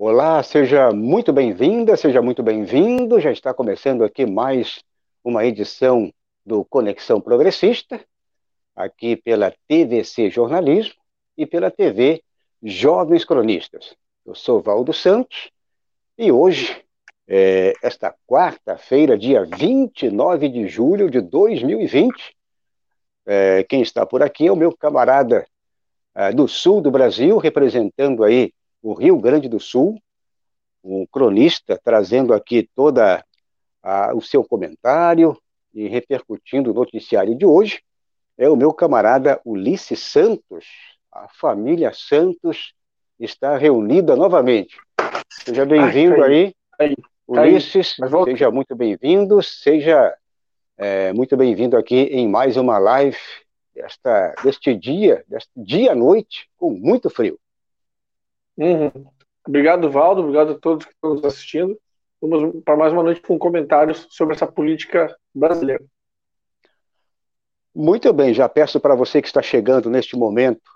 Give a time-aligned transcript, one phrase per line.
[0.00, 3.18] Olá, seja muito bem-vinda, seja muito bem-vindo.
[3.18, 4.78] Já está começando aqui mais
[5.24, 6.14] uma edição
[6.46, 8.00] do Conexão Progressista,
[8.76, 10.94] aqui pela TVC Jornalismo
[11.36, 12.22] e pela TV
[12.62, 13.96] Jovens Cronistas.
[14.24, 15.50] Eu sou Valdo Santos
[16.16, 16.80] e hoje,
[17.26, 22.36] é, esta quarta-feira, dia 29 de julho de 2020,
[23.26, 25.44] é, quem está por aqui é o meu camarada
[26.14, 28.52] é, do sul do Brasil, representando aí
[28.88, 30.00] o Rio Grande do Sul,
[30.82, 33.22] um cronista trazendo aqui toda
[33.82, 35.36] a, o seu comentário
[35.74, 37.82] e repercutindo o noticiário de hoje,
[38.38, 40.64] é o meu camarada Ulisses Santos.
[41.12, 42.72] A família Santos
[43.20, 44.78] está reunida novamente.
[45.28, 47.94] Seja bem-vindo aí, aí, Ulisses.
[48.00, 50.16] Aí, seja muito bem-vindo, seja
[50.78, 53.18] é, muito bem-vindo aqui em mais uma live
[53.74, 57.38] desta, deste dia, deste dia à noite, com muito frio.
[58.58, 58.90] Uhum.
[59.46, 60.20] Obrigado, Valdo.
[60.20, 61.78] Obrigado a todos que estão nos assistindo.
[62.20, 65.84] Vamos para mais uma noite com comentários sobre essa política brasileira.
[67.72, 70.68] Muito bem, já peço para você que está chegando neste momento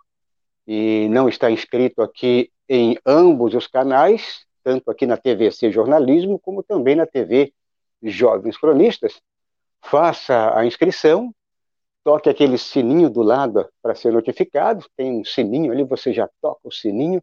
[0.65, 6.63] e não está inscrito aqui em ambos os canais, tanto aqui na TVC Jornalismo, como
[6.63, 7.53] também na TV
[8.01, 9.21] Jovens Cronistas,
[9.83, 11.35] faça a inscrição,
[12.05, 16.61] toque aquele sininho do lado para ser notificado, tem um sininho ali, você já toca
[16.63, 17.21] o sininho,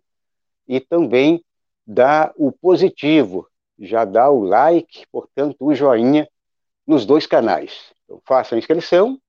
[0.70, 1.44] e também
[1.86, 3.48] dá o positivo,
[3.80, 6.30] já dá o like, portanto, o joinha
[6.86, 7.92] nos dois canais.
[8.04, 9.20] Então, faça a inscrição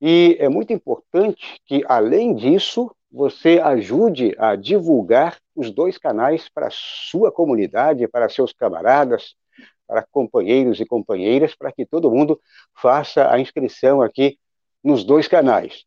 [0.00, 6.68] e é muito importante que, além disso, você ajude a divulgar os dois canais para
[6.70, 9.34] sua comunidade, para seus camaradas,
[9.86, 12.38] para companheiros e companheiras, para que todo mundo
[12.74, 14.38] faça a inscrição aqui
[14.82, 15.84] nos dois canais.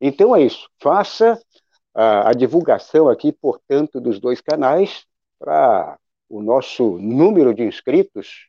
[0.00, 1.40] Então é isso, faça
[1.94, 5.06] a, a divulgação aqui, portanto, dos dois canais
[5.38, 8.48] para o nosso número de inscritos,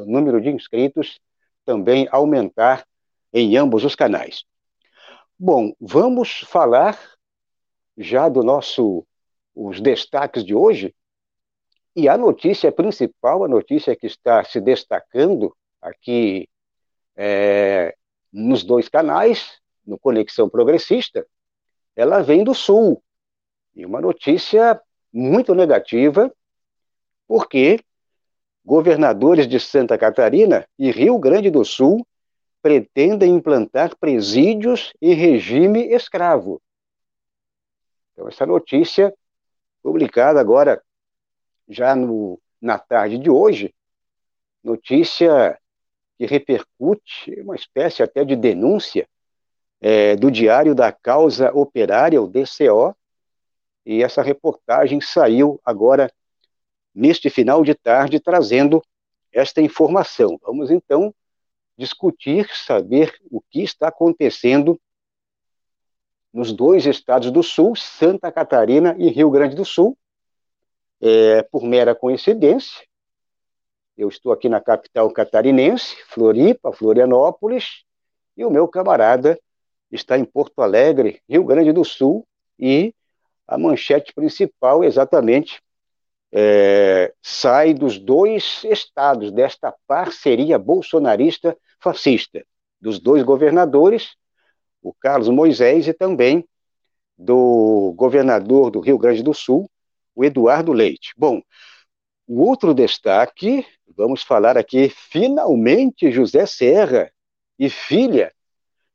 [0.00, 1.18] o número de inscritos
[1.64, 2.86] também aumentar
[3.32, 4.44] em ambos os canais.
[5.38, 6.98] Bom, vamos falar
[7.98, 9.06] já do nosso
[9.54, 10.94] os destaques de hoje.
[11.94, 16.46] E a notícia principal, a notícia que está se destacando aqui
[17.16, 17.96] é,
[18.30, 21.26] nos dois canais, no Conexão Progressista,
[21.96, 23.02] ela vem do Sul.
[23.74, 24.80] E uma notícia
[25.12, 26.30] muito negativa,
[27.26, 27.80] porque
[28.64, 32.06] governadores de Santa Catarina e Rio Grande do Sul
[32.60, 36.60] pretendem implantar presídios e regime escravo.
[38.12, 39.14] Então, essa notícia,
[39.82, 40.82] publicada agora,
[41.68, 43.74] já no, na tarde de hoje,
[44.62, 45.58] notícia
[46.18, 49.06] que repercute, uma espécie até de denúncia
[49.80, 52.96] é, do Diário da Causa Operária, o DCO,
[53.84, 56.12] e essa reportagem saiu agora
[56.94, 58.82] neste final de tarde trazendo
[59.32, 60.38] esta informação.
[60.42, 61.14] Vamos então
[61.76, 64.80] discutir, saber o que está acontecendo
[66.32, 69.96] nos dois estados do Sul, Santa Catarina e Rio Grande do Sul.
[71.00, 72.86] É, por mera coincidência,
[73.96, 77.84] eu estou aqui na capital catarinense, Floripa, Florianópolis,
[78.36, 79.38] e o meu camarada
[79.90, 82.26] está em Porto Alegre, Rio Grande do Sul,
[82.58, 82.94] e
[83.46, 85.62] a manchete principal exatamente
[86.32, 92.44] é, sai dos dois estados desta parceria bolsonarista fascista,
[92.80, 94.16] dos dois governadores,
[94.82, 96.44] o Carlos Moisés e também
[97.16, 99.70] do governador do Rio Grande do Sul,
[100.14, 101.12] o Eduardo Leite.
[101.16, 101.40] Bom,
[102.26, 103.64] o outro destaque,
[103.96, 107.10] vamos falar aqui, finalmente José Serra
[107.58, 108.32] e filha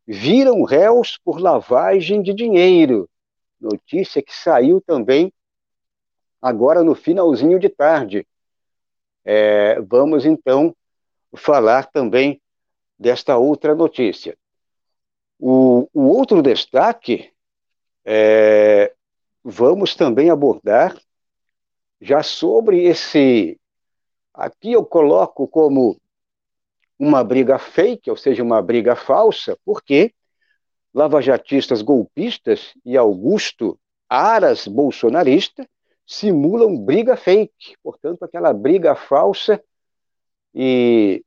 [0.08, 3.10] viram réus por lavagem de dinheiro.
[3.60, 5.32] Notícia que saiu também
[6.42, 8.26] agora no finalzinho de tarde.
[9.24, 10.76] É, vamos então
[11.36, 12.42] falar também
[12.98, 14.38] desta outra notícia.
[15.40, 17.32] O, o outro destaque,
[18.04, 18.94] é,
[19.44, 21.00] vamos também abordar
[22.00, 23.60] já sobre esse.
[24.34, 25.98] Aqui eu coloco como
[27.02, 30.14] uma briga fake, ou seja, uma briga falsa, porque
[30.94, 33.76] lavajatistas golpistas e Augusto
[34.08, 35.68] Aras bolsonarista
[36.06, 39.60] simulam briga fake, portanto, aquela briga falsa,
[40.54, 41.26] e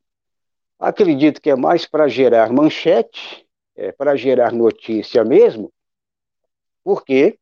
[0.78, 3.44] acredito que é mais para gerar manchete,
[3.74, 5.72] é, para gerar notícia mesmo,
[6.84, 7.36] porque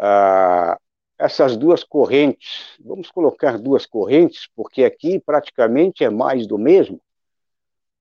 [0.00, 0.76] ah,
[1.16, 7.00] essas duas correntes, vamos colocar duas correntes, porque aqui praticamente é mais do mesmo,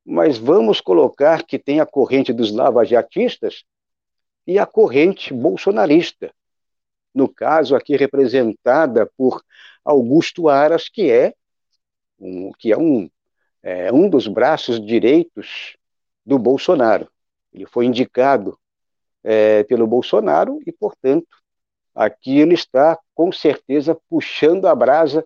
[0.06, 3.64] mas vamos colocar que tem a corrente dos lavajatistas
[4.46, 6.34] e a corrente bolsonarista.
[7.14, 9.44] No caso aqui representada por
[9.84, 11.34] Augusto Aras, que é
[12.20, 13.10] um, que é um,
[13.62, 15.76] é, um dos braços direitos
[16.26, 17.10] do Bolsonaro.
[17.54, 18.58] Ele foi indicado
[19.24, 21.28] é, pelo Bolsonaro e, portanto,
[21.94, 25.26] aqui ele está com certeza puxando a brasa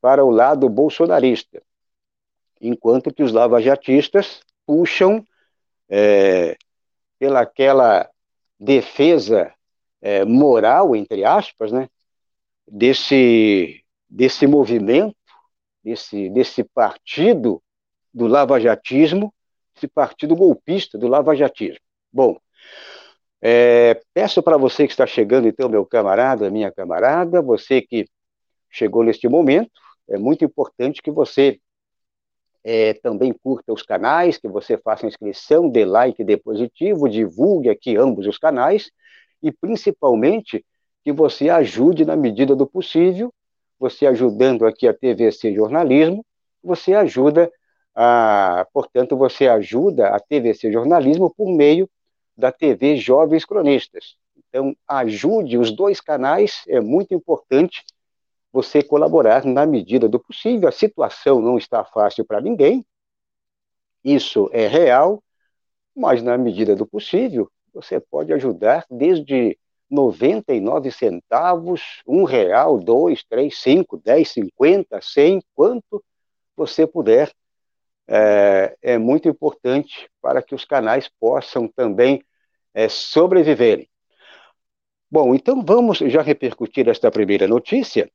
[0.00, 1.62] para o lado bolsonarista,
[2.68, 5.24] enquanto que os lavajatistas puxam
[5.88, 6.56] é,
[7.18, 8.08] pelaquela
[8.58, 9.52] defesa
[10.00, 11.88] é, moral, entre aspas, né,
[12.66, 15.16] desse, desse movimento,
[15.82, 17.62] desse, desse partido
[18.12, 19.32] do lavajatismo,
[19.76, 21.80] esse partido golpista do lavajatismo.
[22.12, 22.38] Bom,
[23.42, 28.06] é, peço para você que está chegando, então, meu camarada, minha camarada, você que
[28.70, 29.70] chegou neste momento,
[30.08, 31.60] é muito importante que você
[32.64, 37.94] é, também curta os canais, que você faça inscrição, dê like, dê positivo, divulgue aqui
[37.96, 38.90] ambos os canais
[39.42, 40.64] e, principalmente,
[41.04, 43.32] que você ajude na medida do possível,
[43.78, 46.24] você ajudando aqui a TVC Jornalismo,
[46.62, 47.52] você ajuda
[47.94, 51.88] a, portanto, você ajuda a TVC Jornalismo por meio
[52.34, 54.16] da TV Jovens Cronistas.
[54.48, 57.84] Então, ajude os dois canais, é muito importante
[58.54, 60.68] você colaborar na medida do possível.
[60.68, 62.86] A situação não está fácil para ninguém,
[64.04, 65.20] isso é real,
[65.96, 69.58] mas na medida do possível, você pode ajudar desde
[69.90, 76.04] 99 centavos, um real, dois, três, cinco, dez, cinquenta, cem, quanto
[76.56, 77.32] você puder
[78.06, 82.22] é, é muito importante para que os canais possam também
[82.72, 83.88] é, sobreviverem.
[85.10, 88.08] Bom, então vamos já repercutir esta primeira notícia.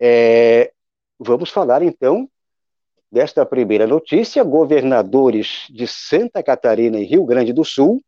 [0.00, 0.72] É,
[1.18, 2.28] vamos falar então
[3.12, 4.42] desta primeira notícia.
[4.42, 8.02] Governadores de Santa Catarina e Rio Grande do Sul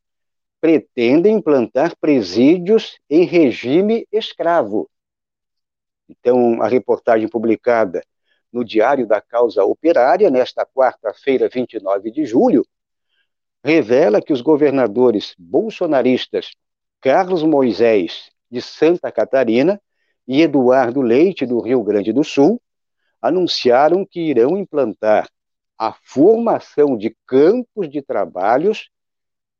[0.60, 4.88] pretendem implantar presídios em regime escravo.
[6.08, 8.02] Então, a reportagem publicada
[8.52, 12.66] no Diário da Causa Operária, nesta quarta-feira, 29 de julho,
[13.64, 16.52] revela que os governadores bolsonaristas
[17.00, 19.80] Carlos Moisés, de Santa Catarina,
[20.26, 22.60] e Eduardo Leite, do Rio Grande do Sul,
[23.20, 25.28] anunciaram que irão implantar
[25.78, 28.90] a formação de campos de trabalhos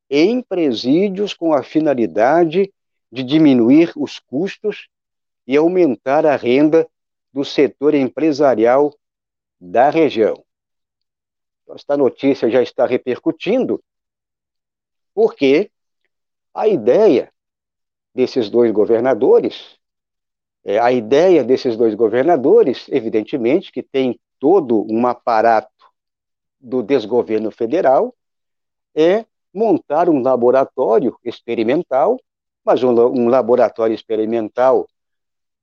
[0.09, 2.71] em presídios com a finalidade
[3.11, 4.87] de diminuir os custos
[5.45, 6.87] e aumentar a renda
[7.31, 8.93] do setor empresarial
[9.59, 10.43] da região.
[11.63, 13.83] Então, esta notícia já está repercutindo,
[15.13, 15.71] porque
[16.53, 17.31] a ideia
[18.13, 19.77] desses dois governadores,
[20.65, 25.69] é, a ideia desses dois governadores, evidentemente, que tem todo um aparato
[26.59, 28.15] do desgoverno federal,
[28.95, 32.19] é montar um laboratório experimental,
[32.63, 34.87] mas um, um laboratório experimental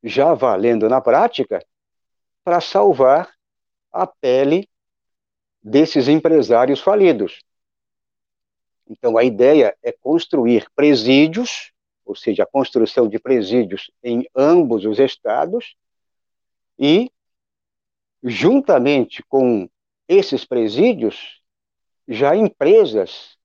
[0.02, 1.64] já valendo na prática,
[2.42, 3.30] para salvar
[3.92, 4.68] a pele
[5.62, 7.42] desses empresários falidos.
[8.88, 11.72] Então, a ideia é construir presídios,
[12.10, 15.76] ou seja, a construção de presídios em ambos os estados,
[16.76, 17.08] e,
[18.20, 19.70] juntamente com
[20.08, 21.40] esses presídios,
[22.08, 23.38] já empresas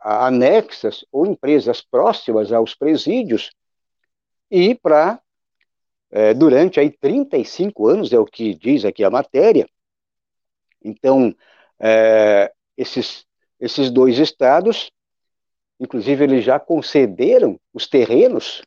[0.00, 3.52] anexas ou empresas próximas aos presídios,
[4.50, 5.20] e para
[6.10, 9.68] é, durante aí 35 anos, é o que diz aqui a matéria.
[10.82, 11.34] Então,
[11.78, 13.26] é, esses,
[13.60, 14.90] esses dois estados,
[15.82, 18.62] inclusive, eles já concederam os terrenos,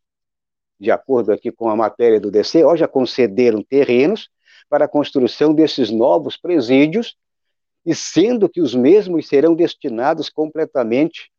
[0.77, 4.29] de acordo aqui com a matéria do DCO, já concederem terrenos
[4.67, 7.15] para a construção desses novos presídios,
[7.85, 11.31] e sendo que os mesmos serão destinados completamente,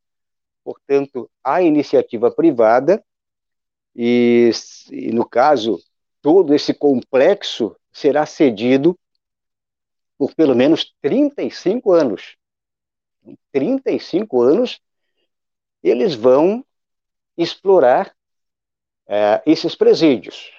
[0.64, 3.04] portanto, à iniciativa privada,
[3.94, 4.50] e,
[4.90, 5.78] e no caso
[6.22, 8.98] todo esse complexo será cedido
[10.16, 12.36] por pelo menos 35 anos.
[13.52, 14.80] 35 anos
[15.88, 16.64] eles vão
[17.36, 18.14] explorar
[19.06, 20.50] é, esses presídios.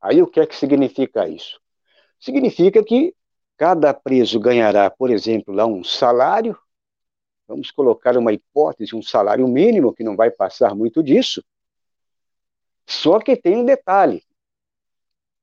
[0.00, 1.60] Aí o que é que significa isso?
[2.20, 3.14] Significa que
[3.56, 6.58] cada preso ganhará, por exemplo, lá um salário,
[7.48, 11.42] vamos colocar uma hipótese, um salário mínimo, que não vai passar muito disso.
[12.86, 14.22] Só que tem um detalhe: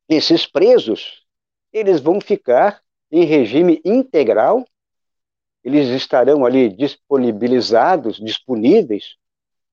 [0.07, 1.25] esses presos,
[1.71, 2.81] eles vão ficar
[3.11, 4.65] em regime integral,
[5.63, 9.15] eles estarão ali disponibilizados, disponíveis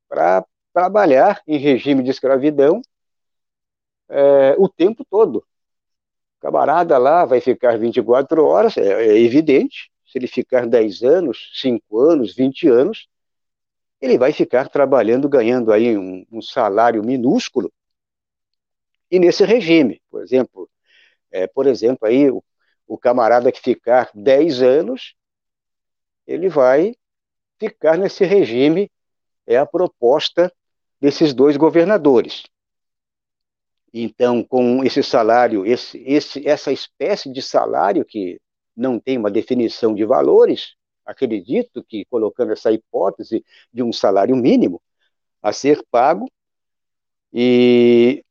[0.08, 2.80] para trabalhar em regime de escravidão
[4.08, 5.38] é, o tempo todo.
[6.38, 11.50] O camarada lá vai ficar 24 horas, é, é evidente, se ele ficar 10 anos,
[11.54, 13.08] 5 anos, 20 anos,
[14.00, 17.72] ele vai ficar trabalhando, ganhando aí um, um salário minúsculo,
[19.10, 20.00] e nesse regime.
[20.10, 20.68] Por exemplo,
[21.30, 22.42] é, por exemplo aí, o,
[22.86, 25.14] o camarada que ficar 10 anos,
[26.30, 26.94] ele vai
[27.58, 28.90] ficar nesse regime,
[29.46, 30.52] é a proposta
[31.00, 32.44] desses dois governadores.
[33.92, 38.40] Então, com esse salário, esse, esse, essa espécie de salário que
[38.76, 44.80] não tem uma definição de valores, acredito que colocando essa hipótese de um salário mínimo
[45.42, 46.30] a ser pago,
[47.32, 48.24] e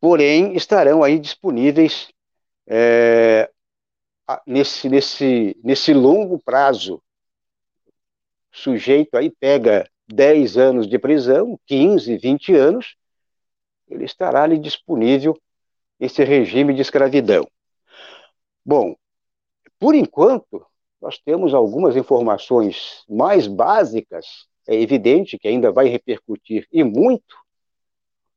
[0.00, 2.08] porém estarão aí disponíveis
[2.66, 3.51] é,
[4.46, 7.02] nesse, nesse, nesse longo prazo.
[8.52, 12.96] O sujeito aí pega 10 anos de prisão, 15, 20 anos,
[13.88, 15.38] ele estará ali disponível
[15.98, 17.46] esse regime de escravidão.
[18.64, 18.94] Bom,
[19.78, 20.64] por enquanto,
[21.00, 27.36] nós temos algumas informações mais básicas, é evidente que ainda vai repercutir e muito,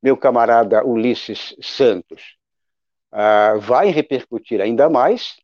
[0.02, 2.38] meu camarada Ulisses Santos,
[3.12, 5.36] ah, vai repercutir ainda mais.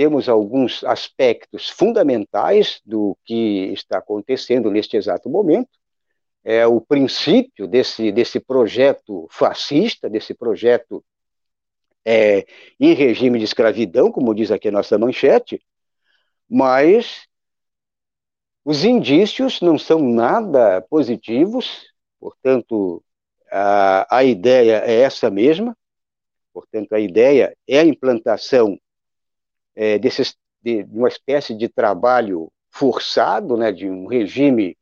[0.00, 5.68] Temos alguns aspectos fundamentais do que está acontecendo neste exato momento.
[6.42, 11.04] É o princípio desse, desse projeto fascista, desse projeto
[12.02, 12.46] é,
[12.80, 15.62] em regime de escravidão, como diz aqui a nossa manchete,
[16.48, 17.26] mas
[18.64, 23.04] os indícios não são nada positivos, portanto,
[23.52, 25.76] a, a ideia é essa mesma,
[26.54, 28.80] portanto, a ideia é a implantação
[29.74, 34.76] é, desses, de, de uma espécie de trabalho forçado, né, de um regime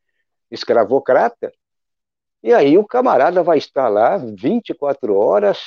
[0.50, 1.52] escravocrata,
[2.42, 5.58] e aí o camarada vai estar lá 24 horas,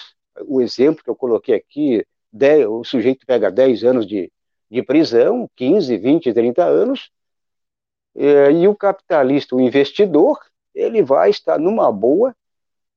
[0.45, 4.31] o exemplo que eu coloquei aqui, 10, o sujeito pega 10 anos de,
[4.69, 7.11] de prisão, 15, 20, 30 anos,
[8.15, 10.39] e, e o capitalista, o investidor,
[10.73, 12.35] ele vai estar numa boa,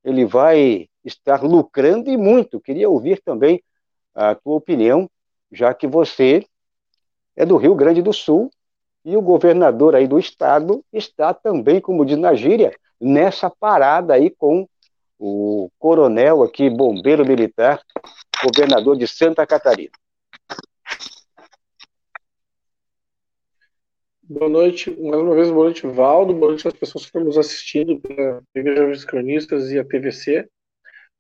[0.05, 2.61] ele vai estar lucrando e muito.
[2.61, 3.63] Queria ouvir também
[4.15, 5.11] a tua opinião,
[5.55, 6.45] já que você
[7.37, 8.51] é do Rio Grande do Sul
[9.05, 14.31] e o governador aí do estado está também, como diz na gíria, nessa parada aí
[14.31, 14.69] com
[15.19, 17.81] o coronel aqui, bombeiro militar,
[18.43, 19.93] governador de Santa Catarina.
[24.23, 27.37] Boa noite, mais uma vez, boa noite, Valdo, boa noite às pessoas que estão nos
[27.37, 30.49] assistindo pela TV Jovens Cronistas e a TVC,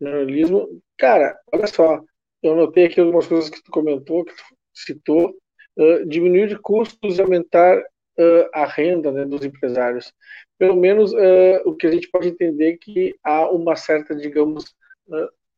[0.00, 0.82] jornalismo.
[0.96, 2.02] Cara, olha só,
[2.44, 4.42] eu anotei aqui algumas coisas que tu comentou, que tu
[4.74, 5.34] citou,
[5.78, 10.12] uh, diminuir de custos e aumentar uh, a renda né, dos empresários.
[10.58, 14.74] Pelo menos uh, o que a gente pode entender é que há uma certa, digamos,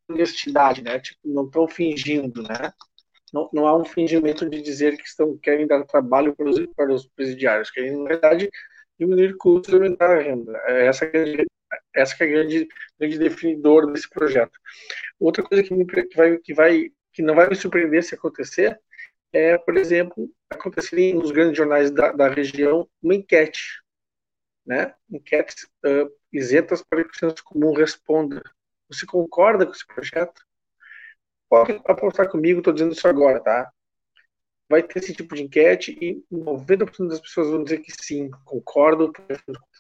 [0.09, 1.01] honestidade, né?
[1.01, 2.73] Tipo, não estão fingindo, né?
[3.33, 6.95] Não, não há um fingimento de dizer que estão querem dar trabalho para os, para
[6.95, 8.49] os presidiários, querem, na verdade,
[8.99, 10.57] diminuir custos e aumentar a renda.
[10.67, 11.45] É essa é,
[11.97, 14.59] essa é a grande, grande definidor desse projeto.
[15.19, 18.79] Outra coisa que, me, que, vai, que, vai, que não vai me surpreender se acontecer
[19.33, 23.83] é, por exemplo, acontecer nos grandes jornais da, da região uma enquete,
[24.65, 24.95] né?
[25.11, 28.43] Enquetes uh, isentas para que o senso comum responda.
[28.89, 30.41] Você concorda com esse projeto?
[31.49, 33.71] Pode apostar comigo, estou dizendo isso agora, tá?
[34.69, 39.13] Vai ter esse tipo de enquete e 90% das pessoas vão dizer que sim, concordo,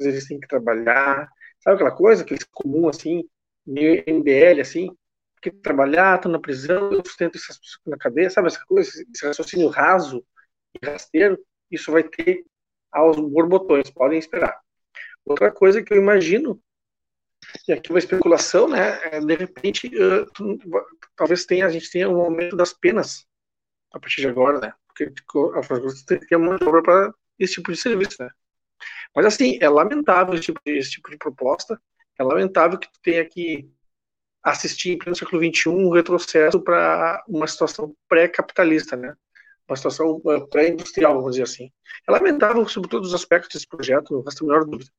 [0.00, 1.28] eles têm que trabalhar.
[1.66, 3.28] Sabe aquela coisa, aquele comum assim,
[3.66, 4.96] meio MBL assim,
[5.42, 9.26] que trabalhar, estou na prisão, eu sustento essas pessoas na cabeça, sabe essa coisa, esse
[9.26, 10.24] raciocínio raso
[10.80, 11.36] e rasteiro,
[11.68, 12.44] isso vai ter
[12.92, 14.60] aos borbotões, podem esperar.
[15.24, 16.62] Outra coisa que eu imagino,
[17.66, 19.90] e aqui uma especulação, né, é, de repente,
[20.34, 20.58] tu,
[21.16, 23.26] talvez tenha, a gente tenha um aumento das penas
[23.92, 27.72] a partir de agora, né, porque a tem que ter uma obra para esse tipo
[27.72, 28.30] de serviço, né.
[29.14, 31.80] Mas assim, é lamentável esse tipo de, esse tipo de proposta,
[32.18, 33.68] é lamentável que tu tenha que
[34.42, 39.14] assistir em pleno século XXI um retrocesso para uma situação pré-capitalista, né?
[39.68, 41.72] uma situação eh, pré-industrial, vamos dizer assim.
[42.06, 44.90] É lamentável sobre todos os aspectos desse projeto, não resta a menor dúvida.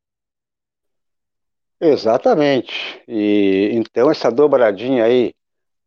[1.79, 3.01] Exatamente.
[3.07, 5.33] E então essa dobradinha aí,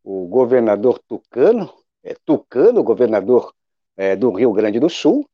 [0.03, 3.53] o governador Tucano, é Tucano, governador
[3.97, 5.29] é, do Rio Grande do Sul,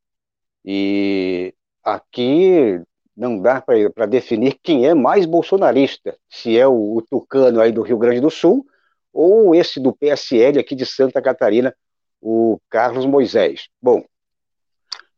[0.64, 1.54] e
[1.86, 2.82] aqui
[3.16, 7.80] não dá para definir quem é mais bolsonarista, se é o, o, Tucano aí do
[7.80, 8.66] Rio Grande do Sul
[9.12, 11.74] ou esse do PSL aqui de Santa Catarina,
[12.20, 13.68] o Carlos Moisés.
[13.80, 14.04] Bom,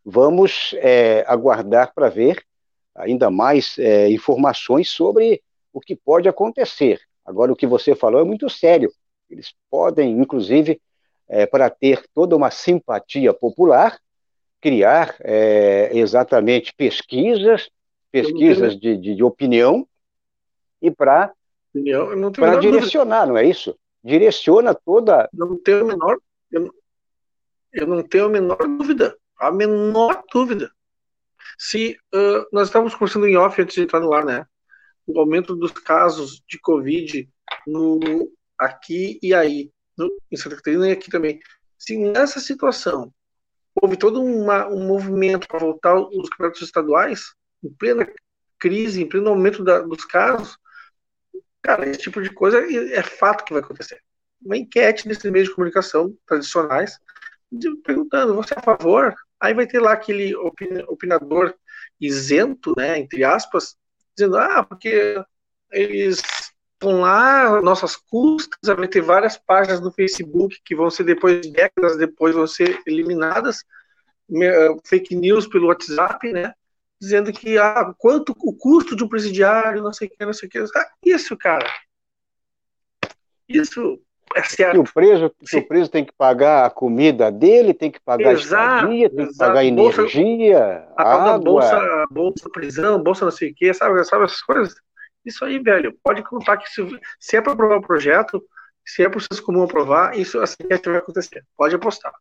[0.04, 2.44] vamos é, aguardar para ver
[2.94, 7.00] ainda mais é, informações sobre o que pode acontecer.
[7.24, 8.92] Agora, o que você falou é muito sério.
[9.28, 10.80] Eles podem, inclusive,
[11.28, 13.98] é, para ter toda uma simpatia popular,
[14.60, 17.70] criar é, exatamente pesquisas
[18.10, 19.86] pesquisas de, de, de opinião
[20.80, 21.32] e para
[22.60, 23.26] direcionar, dúvida.
[23.26, 23.78] não é isso?
[24.02, 25.28] Direciona toda.
[25.32, 26.18] Não tenho a menor.
[26.50, 26.72] Eu,
[27.72, 29.16] eu não tenho a menor dúvida.
[29.38, 30.70] A menor dúvida.
[31.58, 34.46] Se uh, nós estávamos conversando em off antes de entrar no ar, né?
[35.06, 37.28] O aumento dos casos de Covid
[37.66, 41.40] no aqui e aí, no, em Santa Catarina e aqui também.
[41.76, 43.12] Se nessa situação
[43.80, 48.08] houve todo uma, um movimento para voltar os campeonatos estaduais, em plena
[48.58, 50.58] crise, em pleno aumento da, dos casos,
[51.62, 54.00] cara, esse tipo de coisa é, é fato que vai acontecer.
[54.40, 56.98] Uma enquete nesses meios de comunicação tradicionais,
[57.84, 59.14] perguntando, você é a favor?
[59.40, 61.54] Aí vai ter lá aquele opinador
[62.00, 63.76] isento, né, entre aspas,
[64.16, 65.22] dizendo, ah, porque
[65.70, 66.22] eles
[66.78, 71.98] estão lá, nossas custas, vai ter várias páginas no Facebook que vão ser depois, décadas
[71.98, 73.64] depois, vão ser eliminadas,
[74.84, 76.54] fake news pelo WhatsApp, né,
[77.00, 80.48] dizendo que, ah, quanto o custo de um presidiário, não sei o que, não sei
[80.48, 81.68] o que, ah, isso, cara,
[83.48, 84.00] isso
[84.36, 84.74] é certo.
[84.74, 88.32] Que o preso, que o preso tem que pagar a comida dele, tem que pagar
[88.32, 89.32] exato, a estadia, tem exato.
[89.32, 91.38] que pagar a energia, bolsa, a água.
[91.38, 94.74] Bolsa, bolsa prisão, bolsa não sei o quê, sabe, sabe essas coisas?
[95.24, 96.82] Isso aí, velho, pode contar que se,
[97.18, 98.42] se é para aprovar o projeto,
[98.84, 101.44] se é processo comum aprovar, isso assim que vai acontecer.
[101.56, 102.12] Pode apostar.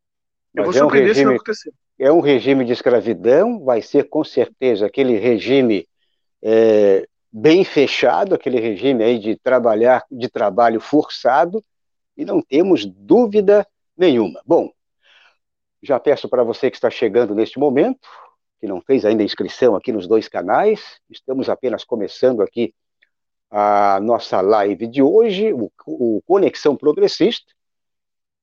[0.53, 1.73] Eu Mas vou é surpreender um regime, se acontecer.
[1.99, 5.87] É um regime de escravidão, vai ser com certeza aquele regime
[6.41, 11.63] é, bem fechado, aquele regime aí de trabalhar, de trabalho forçado,
[12.15, 14.41] e não temos dúvida nenhuma.
[14.45, 14.71] Bom,
[15.81, 18.07] já peço para você que está chegando neste momento,
[18.59, 22.73] que não fez ainda inscrição aqui nos dois canais, estamos apenas começando aqui
[23.49, 27.53] a nossa live de hoje, o, o Conexão Progressista,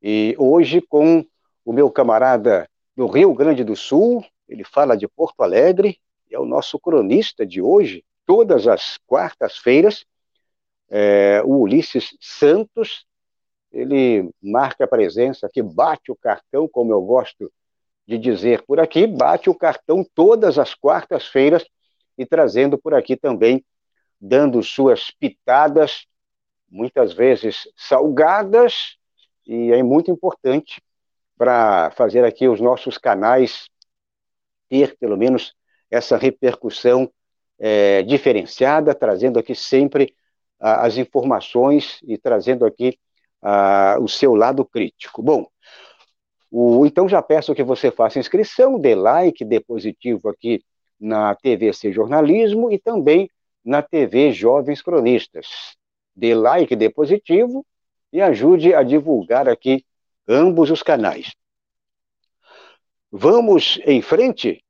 [0.02, 1.24] e hoje com
[1.64, 5.98] o meu camarada do Rio Grande do Sul, ele fala de Porto Alegre,
[6.30, 10.04] é o nosso cronista de hoje, todas as quartas-feiras,
[10.88, 13.06] é, o Ulisses Santos,
[13.72, 17.52] ele marca a presença aqui, bate o cartão, como eu gosto
[18.06, 21.64] de dizer por aqui, bate o cartão todas as quartas-feiras
[22.16, 23.64] e trazendo por aqui também,
[24.26, 26.06] dando suas pitadas,
[26.70, 28.96] muitas vezes salgadas,
[29.46, 30.82] e é muito importante
[31.36, 33.68] para fazer aqui os nossos canais
[34.66, 35.54] ter, pelo menos,
[35.90, 37.12] essa repercussão
[37.58, 40.14] é, diferenciada, trazendo aqui sempre
[40.58, 42.98] as informações e trazendo aqui
[44.00, 45.22] o seu lado crítico.
[45.22, 45.46] Bom,
[46.50, 50.64] o, então já peço que você faça inscrição, dê like, dê positivo aqui
[50.98, 53.28] na TVC Jornalismo e também
[53.64, 55.76] na TV Jovens Cronistas.
[56.14, 57.64] Dê like, dê positivo
[58.12, 59.84] e ajude a divulgar aqui
[60.28, 61.32] ambos os canais.
[63.10, 64.62] Vamos em frente.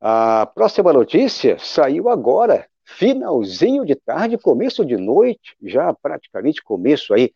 [0.00, 7.32] A próxima notícia saiu agora, finalzinho de tarde, começo de noite, já praticamente começo aí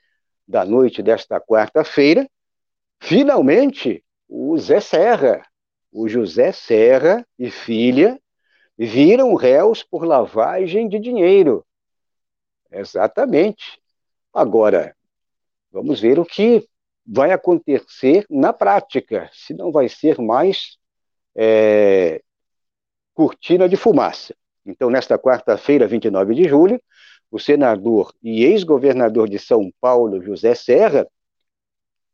[0.47, 2.29] da noite desta quarta-feira,
[3.01, 5.43] finalmente o Zé Serra,
[5.93, 8.19] o José Serra e filha
[8.77, 11.65] viram réus por lavagem de dinheiro.
[12.71, 13.81] Exatamente.
[14.33, 14.97] Agora,
[15.71, 16.69] vamos ver o que
[17.07, 20.79] vai acontecer na prática, se não vai ser mais
[21.37, 22.23] é,
[23.13, 24.35] cortina de fumaça.
[24.67, 26.81] Então, nesta quarta-feira, 29 de julho,
[27.31, 31.07] o senador e ex-governador de São Paulo, José Serra,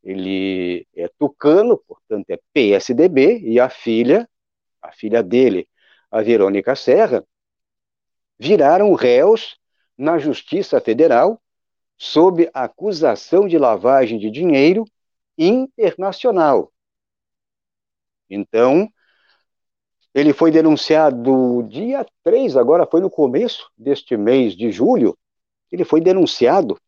[0.03, 4.27] ele é tucano, portanto é PSDB, e a filha,
[4.81, 5.67] a filha dele,
[6.11, 7.25] a Verônica Serra,
[8.37, 9.57] viraram réus
[9.97, 11.41] na Justiça Federal
[11.97, 14.83] sob acusação de lavagem de dinheiro
[15.37, 16.73] internacional.
[18.29, 18.89] Então,
[20.13, 25.17] ele foi denunciado dia 3, agora foi no começo deste mês de julho,
[25.71, 26.79] ele foi denunciado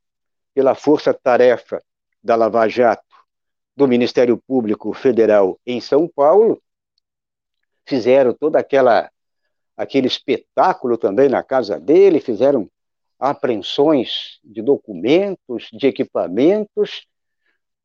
[0.53, 1.81] pela Força Tarefa
[2.23, 3.03] da Lava Jato
[3.75, 6.61] do Ministério Público Federal em São Paulo.
[7.85, 9.11] Fizeram toda aquela
[9.75, 12.69] aquele espetáculo também na casa dele, fizeram
[13.19, 17.05] apreensões de documentos, de equipamentos.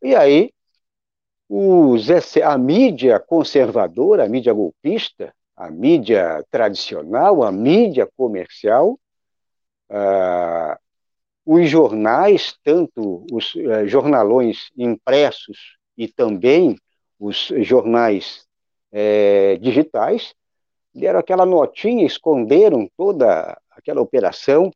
[0.02, 0.52] E aí
[1.48, 2.08] os,
[2.42, 8.98] a mídia conservadora, a mídia golpista, a mídia tradicional, a mídia comercial,
[9.90, 10.78] uh,
[11.44, 16.76] os jornais, tanto os uh, jornalões impressos e também
[17.18, 18.46] os jornais
[18.92, 20.34] uh, digitais,
[20.98, 24.70] deram aquela notinha, esconderam toda aquela operação,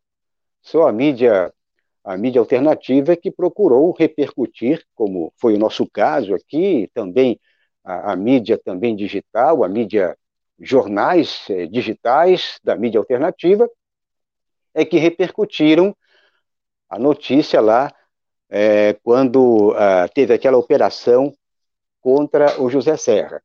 [0.62, 1.52] só a mídia
[2.04, 7.38] a mídia alternativa é que procurou repercutir, como foi o nosso caso aqui, também
[7.84, 10.16] a, a mídia também digital, a mídia
[10.58, 13.70] jornais eh, digitais da mídia alternativa,
[14.74, 15.94] é que repercutiram
[16.88, 17.92] a notícia lá
[18.50, 21.32] é, quando uh, teve aquela operação
[22.00, 23.42] contra o José Serra.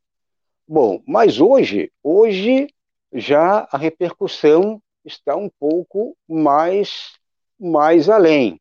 [0.68, 2.66] Bom, mas hoje, hoje
[3.12, 7.14] já a repercussão está um pouco mais,
[7.58, 8.60] mais além.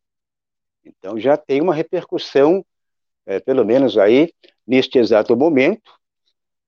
[0.85, 2.65] Então já tem uma repercussão,
[3.25, 4.33] é, pelo menos aí,
[4.67, 5.91] neste exato momento,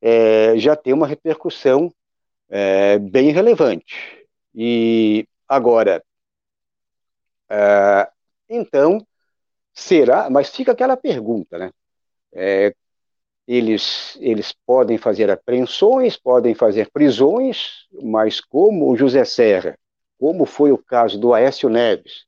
[0.02, 1.94] é, já tem uma repercussão
[2.50, 4.26] é, bem relevante.
[4.56, 6.04] E agora,
[7.50, 8.10] é,
[8.50, 9.06] então,
[9.74, 11.72] será, mas fica aquela pergunta, né?
[13.52, 19.76] Eles, eles podem fazer apreensões, podem fazer prisões, mas como o José Serra,
[20.20, 22.26] como foi o caso do Aécio Neves,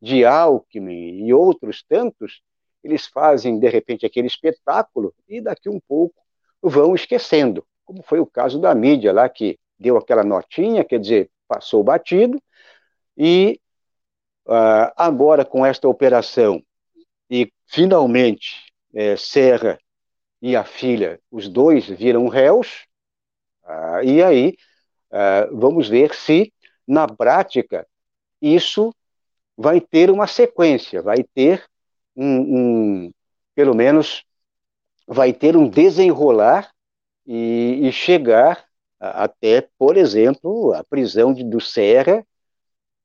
[0.00, 2.40] de Alckmin e outros tantos,
[2.82, 6.14] eles fazem, de repente, aquele espetáculo e daqui um pouco
[6.62, 11.30] vão esquecendo, como foi o caso da mídia lá, que deu aquela notinha, quer dizer,
[11.46, 12.42] passou batido,
[13.14, 13.60] e
[14.46, 16.62] uh, agora com esta operação,
[17.28, 19.78] e finalmente é, Serra
[20.46, 22.86] e a filha, os dois viram réus,
[23.64, 24.56] uh, e aí
[25.10, 26.52] uh, vamos ver se,
[26.86, 27.84] na prática,
[28.40, 28.94] isso
[29.56, 31.64] vai ter uma sequência, vai ter
[32.14, 33.12] um, um
[33.56, 34.24] pelo menos,
[35.04, 36.70] vai ter um desenrolar
[37.26, 38.64] e, e chegar
[39.00, 42.24] a, até, por exemplo, a prisão de, do Serra.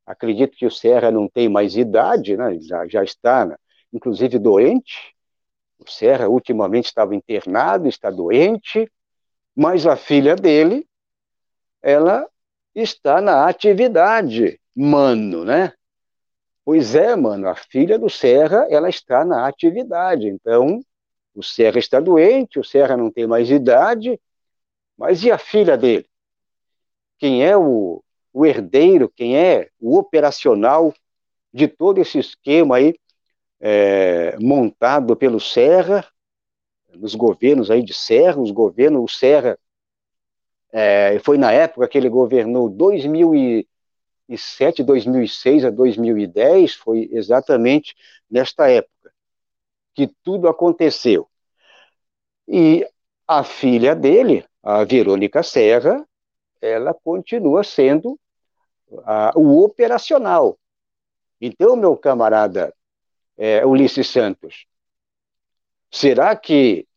[0.06, 2.60] Acredito que o Serra não tem mais idade, né?
[2.60, 3.58] já, já está,
[3.92, 5.16] inclusive, doente.
[5.86, 8.90] O Serra ultimamente estava internado, está doente,
[9.56, 10.88] mas a filha dele,
[11.82, 12.28] ela
[12.76, 15.74] está na atividade, mano, né?
[16.64, 20.28] Pois é, mano, a filha do Serra, ela está na atividade.
[20.28, 20.80] Então,
[21.34, 24.20] o Serra está doente, o Serra não tem mais idade,
[24.96, 26.06] mas e a filha dele?
[27.18, 30.94] Quem é o, o herdeiro, quem é o operacional
[31.52, 32.96] de todo esse esquema aí
[33.62, 36.06] é, montado pelo Serra,
[36.94, 39.58] nos governos aí de Serra, os governos, o Serra
[40.74, 43.68] é, foi na época que ele governou 2000 e
[44.32, 47.96] 2007, 2006 a 2010, foi exatamente
[48.30, 49.12] nesta época
[49.94, 51.28] que tudo aconteceu.
[52.48, 52.88] E
[53.28, 56.06] a filha dele, a Verônica Serra,
[56.62, 58.18] ela continua sendo
[59.06, 60.58] a, o operacional.
[61.40, 62.74] Então, meu camarada
[63.42, 64.68] é, Ulisses Santos,
[65.90, 66.88] será que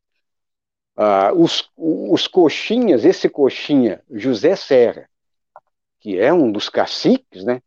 [0.94, 5.08] ah, os, os coxinhas, esse coxinha, José Serra,
[6.00, 7.62] que é um dos caciques, né?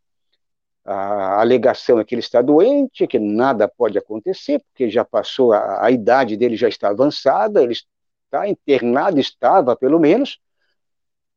[0.85, 5.83] A alegação é que ele está doente, que nada pode acontecer, porque já passou, a,
[5.83, 10.39] a idade dele já está avançada, ele está internado, estava pelo menos,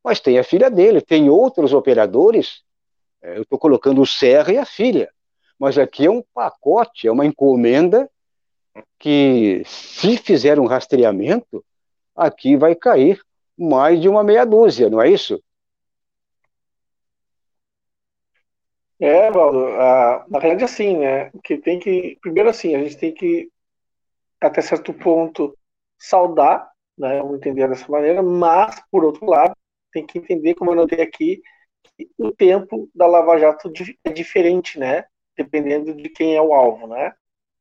[0.03, 2.61] mas tem a filha dele, tem outros operadores,
[3.19, 5.11] é, eu estou colocando o Serra e a filha,
[5.61, 8.09] mas aqui é um pacote, é uma encomenda
[8.97, 11.63] que, se fizer um rastreamento,
[12.15, 13.21] aqui vai cair
[13.55, 15.39] mais de uma meia dúzia, não é isso?
[18.99, 19.67] É, Valdo,
[20.29, 23.47] na realidade assim, né, que tem que, primeiro assim, a gente tem que,
[24.41, 25.55] até certo ponto,
[25.95, 29.55] saudar, né, vamos entender dessa maneira, mas, por outro lado,
[29.93, 31.39] tem que entender, como eu notei aqui,
[31.95, 33.71] que o tempo da Lava Jato
[34.03, 35.05] é diferente, né,
[35.43, 37.13] dependendo de quem é o alvo, né,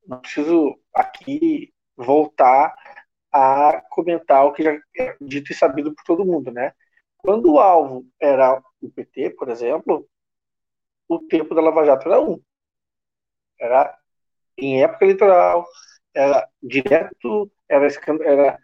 [0.07, 2.75] não preciso aqui voltar
[3.33, 6.73] a comentar o que já é dito e sabido por todo mundo, né,
[7.19, 10.09] quando o alvo era o PT, por exemplo,
[11.09, 12.41] o tempo da Lava Jato era um.
[13.59, 13.99] Era
[14.57, 15.67] em época eleitoral,
[16.15, 17.87] era direto, era,
[18.25, 18.59] era,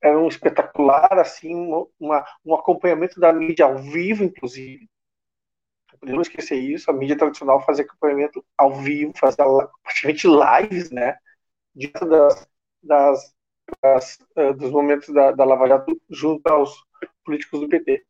[0.00, 1.54] era um espetacular, assim,
[1.98, 4.88] uma, um acompanhamento da mídia ao vivo, inclusive.
[6.02, 9.44] Não esquecer isso, a mídia tradicional fazia acompanhamento ao vivo, fazia
[9.82, 11.16] praticamente lives, né?
[11.74, 12.48] Diante das,
[12.82, 13.34] das,
[13.82, 16.74] das uh, dos momentos da, da Lava Jato junto aos
[17.24, 18.04] políticos do PT.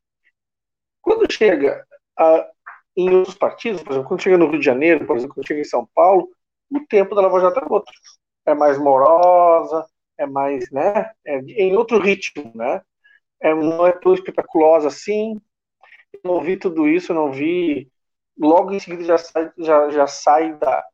[1.01, 1.87] Quando chega
[2.19, 2.49] a,
[2.97, 5.61] em outros partidos, por exemplo, quando chega no Rio de Janeiro, por exemplo, quando chega
[5.61, 6.29] em São Paulo,
[6.71, 7.93] o tempo da Lava Jato é outro.
[8.47, 9.87] É mais morosa,
[10.19, 12.83] é mais, né, é em outro ritmo, né?
[13.41, 15.41] É, não é tão espetaculosa assim.
[16.13, 17.91] Eu não vi tudo isso, eu não vi.
[18.39, 20.85] Logo em seguida já sai, já, já sai da,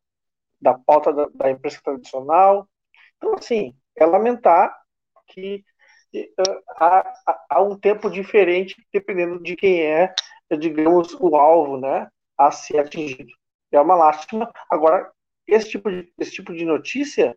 [0.61, 2.67] da pauta da, da imprensa tradicional.
[3.17, 4.75] Então, assim, é lamentar
[5.27, 5.63] que
[6.15, 10.13] uh, há, há um tempo diferente dependendo de quem é
[10.57, 13.31] digamos, o alvo né, a ser atingido.
[13.71, 14.51] É uma lástima.
[14.69, 15.11] Agora,
[15.47, 17.35] esse tipo de, esse tipo de notícia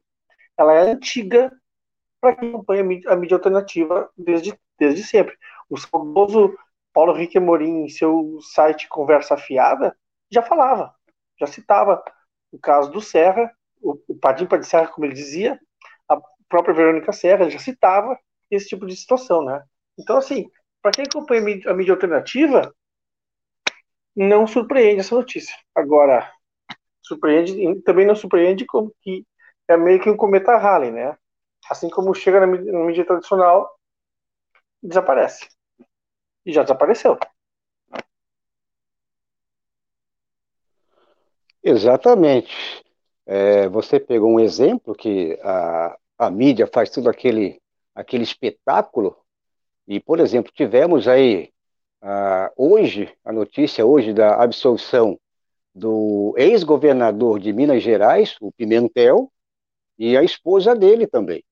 [0.57, 1.53] ela é antiga
[2.21, 5.37] para quem acompanha a mídia, a mídia, alternativa desde, desde sempre.
[5.71, 6.57] O saudoso
[6.99, 9.97] Paulo Henrique Amorim, em seu site Conversa Fiada,
[10.29, 10.93] já falava,
[11.39, 12.03] já citava
[12.51, 15.61] o caso do Serra, o, o Padim de Serra, como ele dizia,
[16.09, 18.19] a própria Verônica Serra já citava
[18.51, 19.63] esse tipo de situação, né?
[19.97, 20.51] Então, assim,
[20.83, 22.75] para quem acompanha a mídia alternativa,
[24.17, 25.55] não surpreende essa notícia.
[25.77, 26.29] Agora,
[27.01, 29.25] surpreende, também não surpreende como que
[29.69, 31.17] é meio que um cometa Halley, né?
[31.71, 33.73] Assim como chega na mídia tradicional,
[34.83, 35.58] desaparece.
[36.49, 37.19] E já desapareceu.
[41.63, 42.83] Exatamente.
[43.27, 47.61] É, você pegou um exemplo que a, a mídia faz tudo aquele,
[47.95, 49.15] aquele espetáculo,
[49.87, 51.53] e, por exemplo, tivemos aí
[52.03, 55.21] uh, hoje, a notícia hoje da absolvição
[55.75, 59.31] do ex-governador de Minas Gerais, o Pimentel,
[59.99, 61.45] e a esposa dele também.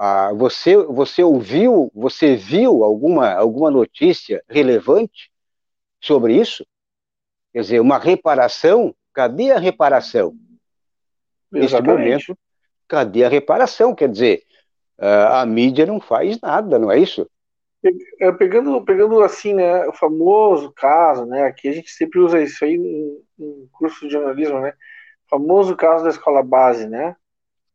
[0.00, 5.28] Ah, você, você ouviu, você viu alguma, alguma notícia relevante
[6.00, 6.64] sobre isso?
[7.52, 8.94] Quer dizer, uma reparação?
[9.12, 10.36] Cadê a reparação?
[11.50, 12.38] Nesse momento,
[12.86, 13.92] cadê a reparação?
[13.92, 14.44] Quer dizer,
[14.98, 17.28] a mídia não faz nada, não é isso?
[18.20, 22.64] É, pegando, pegando assim, né, o famoso caso, né, aqui a gente sempre usa isso
[22.64, 24.74] aí em, em curso de jornalismo, né,
[25.26, 27.16] o famoso caso da escola base, né,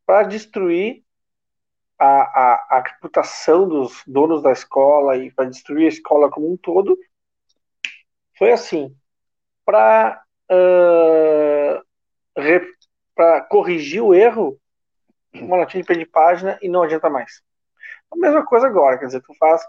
[0.06, 1.03] para destruir
[1.98, 6.56] a, a, a, reputação dos donos da escola e para destruir a escola como um
[6.56, 6.98] todo,
[8.36, 8.94] foi assim,
[9.64, 11.82] para uh,
[13.48, 14.58] corrigir o erro,
[15.34, 17.42] uma notinha de pé de página e não adianta mais.
[18.10, 19.62] A mesma coisa agora, quer dizer, tu faz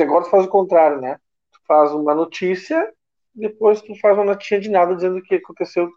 [0.00, 1.18] agora tu faz o contrário, né?
[1.52, 2.92] Tu faz uma notícia,
[3.34, 5.90] depois tu faz uma notinha de nada dizendo o que aconteceu,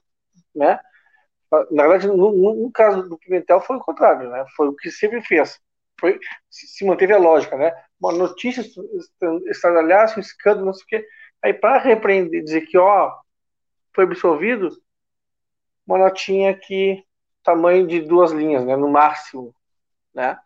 [0.53, 0.79] né?
[1.71, 4.45] Na verdade, no, no, caso do Pimentel foi o contrário, né?
[4.55, 5.59] Foi o que sempre fez.
[5.99, 7.73] Foi, se manteve a lógica, né?
[7.99, 8.63] Uma notícia
[9.49, 11.07] estradalhasse, um escândalo, não sei o quê.
[11.43, 13.11] Aí, para repreender, dizer que, ó,
[13.93, 14.69] foi absolvido,
[15.85, 17.03] uma notinha que
[17.43, 18.75] tamanho de duas linhas, né?
[18.75, 19.53] No máximo,
[20.13, 20.37] né?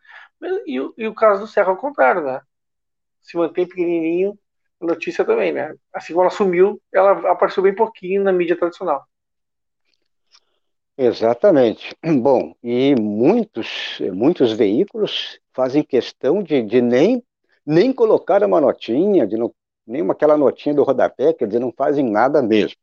[0.65, 2.41] E, e o caso do Serra ao contrário, né?
[3.23, 4.37] se mantém pequenininho,
[4.81, 5.73] a notícia também, né?
[5.93, 9.07] Assim como ela sumiu, ela apareceu bem pouquinho na mídia tradicional.
[10.97, 11.95] Exatamente.
[12.21, 17.23] Bom, e muitos, muitos veículos fazem questão de, de nem,
[17.65, 19.53] nem colocar uma notinha, de não,
[19.85, 22.77] nem aquela notinha do rodapé, quer dizer, não fazem nada mesmo.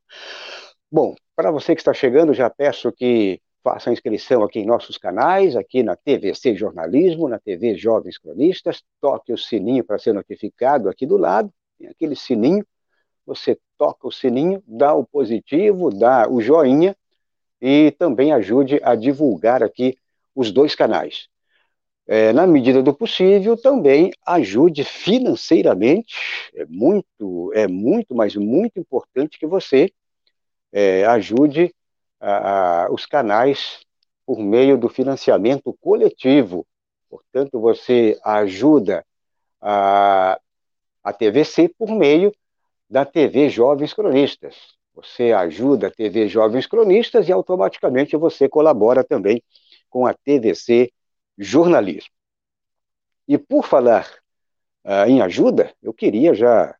[0.91, 4.97] Bom, para você que está chegando, já peço que faça a inscrição aqui em nossos
[4.97, 10.89] canais, aqui na TVC Jornalismo, na TV Jovens Cronistas, toque o sininho para ser notificado
[10.89, 12.65] aqui do lado, tem aquele sininho,
[13.25, 16.95] você toca o sininho, dá o positivo, dá o joinha
[17.61, 19.97] e também ajude a divulgar aqui
[20.35, 21.27] os dois canais.
[22.07, 29.37] É, na medida do possível, também ajude financeiramente, é muito, é muito, mas muito importante
[29.37, 29.91] que você
[30.71, 31.73] é, ajude
[32.19, 33.85] a, a, os canais
[34.25, 36.65] por meio do financiamento coletivo.
[37.09, 39.05] Portanto, você ajuda
[39.61, 40.39] a,
[41.03, 42.33] a TVC por meio
[42.89, 44.55] da TV Jovens Cronistas.
[44.93, 49.41] Você ajuda a TV Jovens Cronistas e automaticamente você colabora também
[49.89, 50.91] com a TVC
[51.37, 52.11] Jornalismo.
[53.27, 54.07] E por falar
[54.85, 56.75] uh, em ajuda, eu queria já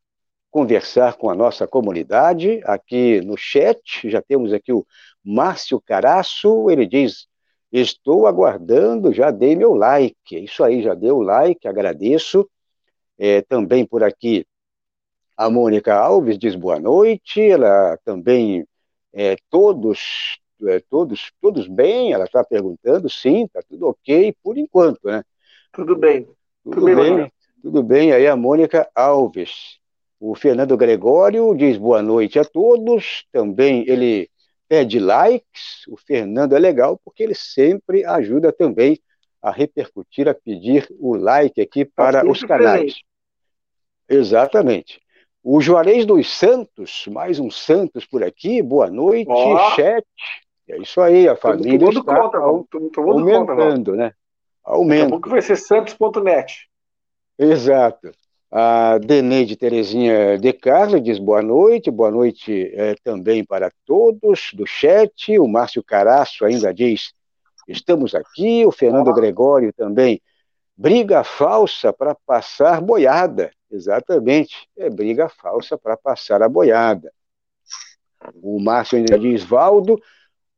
[0.49, 4.09] conversar com a nossa comunidade aqui no chat.
[4.09, 4.85] Já temos aqui o
[5.23, 7.27] Márcio Caraço, ele diz:
[7.71, 10.43] Estou aguardando, já dei meu like.
[10.43, 12.49] Isso aí, já deu o like, agradeço.
[13.17, 14.45] É, também por aqui,
[15.35, 17.41] a Mônica Alves diz boa noite.
[17.41, 18.65] Ela também,
[19.13, 22.13] é, todos, é, todos, todos bem?
[22.13, 25.23] Ela está perguntando, sim, está tudo ok, por enquanto, né?
[25.71, 26.23] Tudo bem.
[26.63, 28.11] Tudo, tudo bem, bem tudo bem.
[28.11, 29.79] Aí a Mônica Alves.
[30.19, 33.25] O Fernando Gregório diz boa noite a todos.
[33.31, 34.29] Também ele
[34.67, 35.87] pede likes.
[35.87, 38.99] O Fernando é legal porque ele sempre ajuda também
[39.41, 43.01] a repercutir, a pedir o like aqui para os canais.
[44.07, 45.01] Exatamente.
[45.43, 49.71] O Juarez dos Santos, mais um Santos por aqui, boa noite, oh.
[49.71, 50.05] chat.
[50.69, 54.13] É isso aí, a família está conta, aumentando, conta, né?
[54.63, 55.01] Aumenta.
[55.01, 56.69] Daqui a pouco vai ser santos.net.
[57.39, 58.11] Exato.
[58.51, 64.67] A Deneide Terezinha de Carla diz boa noite, boa noite é, também para todos do
[64.67, 65.39] chat.
[65.39, 67.13] O Márcio Caraço ainda diz
[67.67, 68.65] estamos aqui.
[68.65, 70.21] O Fernando Gregório também.
[70.75, 73.51] Briga falsa para passar boiada.
[73.71, 77.11] Exatamente, é briga falsa para passar a boiada.
[78.43, 79.97] O Márcio ainda diz, Valdo,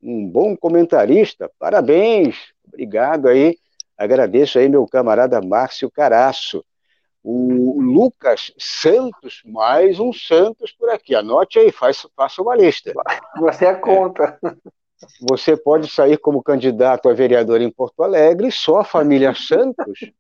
[0.02, 3.56] um bom comentarista, parabéns, obrigado aí,
[3.96, 6.66] agradeço aí meu camarada Márcio Caraço.
[7.26, 11.16] O Lucas Santos, mais um Santos por aqui.
[11.16, 12.92] Anote aí, faz, faça uma lista.
[13.40, 14.38] Você é conta.
[14.44, 14.74] É.
[15.22, 20.12] Você pode sair como candidato a vereador em Porto Alegre, só a família Santos,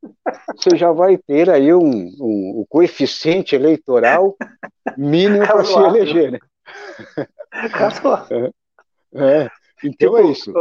[0.55, 4.35] você já vai ter aí um, um, um coeficiente eleitoral
[4.97, 6.39] mínimo para se eleger, né?
[8.31, 9.49] É, é.
[9.83, 10.53] Então é tipo, é isso.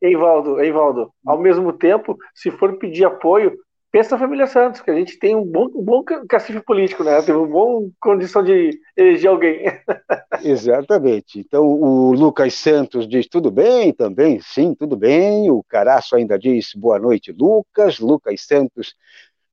[0.00, 3.58] Eivaldo, Eivaldo, ao mesmo tempo, se for pedir apoio,
[3.90, 7.20] pensa na família Santos, que a gente tem um bom, um bom cacife político, né?
[7.22, 9.64] Tem uma boa condição de eleger alguém.
[10.44, 11.40] Exatamente.
[11.40, 15.50] Então, o Lucas Santos diz tudo bem também, sim, tudo bem.
[15.50, 17.98] O Caraço ainda diz boa noite, Lucas.
[17.98, 18.94] Lucas Santos,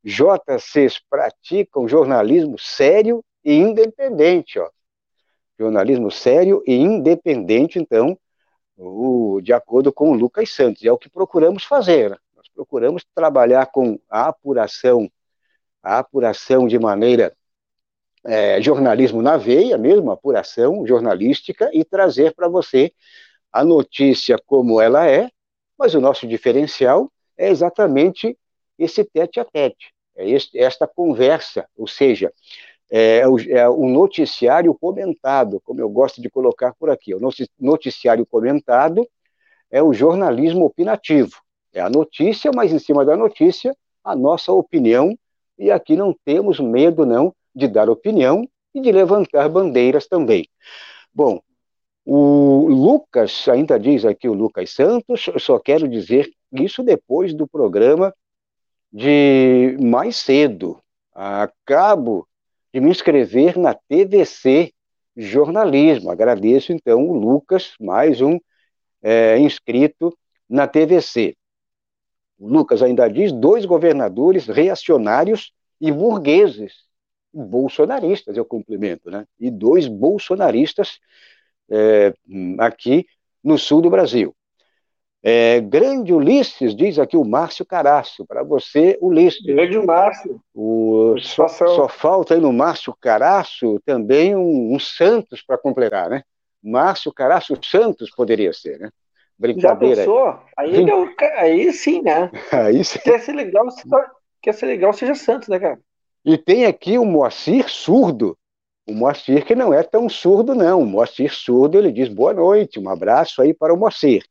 [0.03, 4.69] JCs praticam jornalismo sério e independente, ó.
[5.57, 8.17] Jornalismo sério e independente, então,
[8.77, 10.83] o, de acordo com o Lucas Santos.
[10.83, 12.09] É o que procuramos fazer.
[12.09, 12.17] Né?
[12.55, 15.11] Procuramos trabalhar com a apuração,
[15.83, 17.35] a apuração de maneira
[18.25, 22.91] é, jornalismo na veia mesmo, apuração jornalística, e trazer para você
[23.51, 25.29] a notícia como ela é,
[25.77, 28.37] mas o nosso diferencial é exatamente
[28.79, 32.31] esse tete a tete, é este, esta conversa, ou seja,
[32.89, 37.15] é o, é o, noticiário comentado, como eu gosto de colocar por aqui.
[37.15, 37.21] O
[37.59, 39.07] noticiário comentado
[39.71, 41.41] é o jornalismo opinativo.
[41.75, 45.13] É a notícia, mas em cima da notícia, a nossa opinião.
[45.59, 50.47] E aqui não temos medo, não, de dar opinião e de levantar bandeiras também.
[51.13, 51.41] Bom,
[52.05, 58.15] o Lucas, ainda diz aqui o Lucas Santos, só quero dizer isso depois do programa
[58.91, 60.79] de mais cedo.
[61.13, 62.25] Acabo
[62.73, 64.71] de me inscrever na TVC
[65.17, 66.09] Jornalismo.
[66.09, 68.39] Agradeço, então, o Lucas, mais um
[69.03, 70.17] é, inscrito
[70.49, 71.35] na TVC.
[72.37, 76.73] O Lucas ainda diz: dois governadores reacionários e burgueses,
[77.33, 79.25] bolsonaristas, eu cumprimento, né?
[79.39, 80.99] E dois bolsonaristas
[81.69, 82.13] é,
[82.59, 83.05] aqui
[83.43, 84.35] no sul do Brasil.
[85.27, 89.43] É, grande Ulisses, diz aqui o Márcio Caraço, para você, Ulisses.
[89.43, 90.39] Grande Márcio.
[90.53, 96.21] O, só, só, falta aí no Márcio Caraço também um, um Santos para completar, né?
[96.61, 98.91] Márcio Caraço Santos poderia ser, né?
[99.37, 99.95] Brincadeira.
[99.95, 100.39] Já pensou?
[100.57, 100.85] Aí,
[101.37, 102.31] aí sim, né?
[102.51, 102.99] Aí sim.
[102.99, 103.65] Quer ser legal,
[104.41, 105.79] quer ser legal, seja Santos, né, cara?
[106.23, 108.37] E tem aqui o Moacir surdo.
[108.87, 110.81] O Moacir que não é tão surdo, não.
[110.81, 114.23] O Moacir surdo, ele diz boa noite, um abraço aí para o Moacir.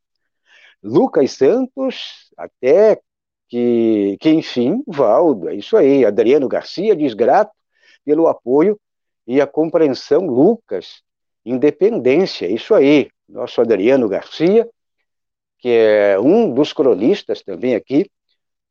[0.83, 3.01] Lucas Santos, até
[3.49, 6.05] que, que enfim, Valdo, é isso aí.
[6.05, 7.53] Adriano Garcia diz grato
[8.05, 8.79] pelo apoio
[9.27, 11.03] e a compreensão, Lucas,
[11.45, 13.09] independência, é isso aí.
[13.29, 14.69] Nosso Adriano Garcia,
[15.65, 18.11] que é um dos cronistas também aqui,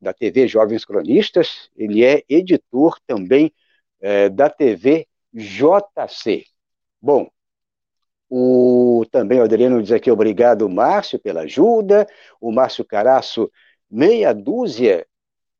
[0.00, 3.52] da TV Jovens Cronistas, ele é editor também
[4.00, 6.44] é, da TV JC.
[7.02, 7.28] Bom,
[8.30, 12.06] o, também o Adriano diz aqui, obrigado, Márcio, pela ajuda.
[12.40, 13.50] O Márcio Caraço,
[13.90, 15.04] meia dúzia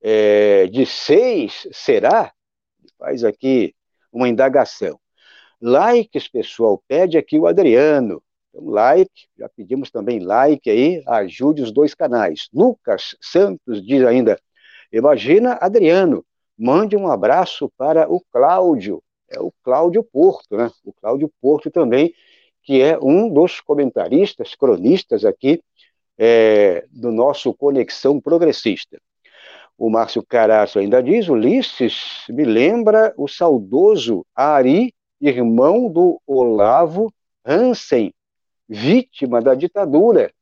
[0.01, 2.33] é, de seis, será?
[2.97, 3.75] Faz aqui
[4.13, 5.01] uma indagação.
[5.61, 8.23] Likes, pessoal, pede aqui o Adriano.
[8.55, 12.49] Então, like, já pedimos também like aí, ajude os dois canais.
[12.55, 14.39] Lucas Santos diz ainda,
[14.93, 16.25] imagina Adriano,
[16.57, 20.71] mande um abraço para o Cláudio, é o Cláudio Porto, né?
[20.85, 22.15] O Cláudio Porto também
[22.65, 25.63] que é um dos comentaristas, cronistas aqui
[26.17, 28.99] é, do nosso Conexão Progressista.
[29.77, 37.13] O Márcio Caraço ainda diz: Ulisses me lembra o saudoso Ari, irmão do Olavo
[37.45, 38.13] Hansen,
[38.69, 40.33] vítima da ditadura.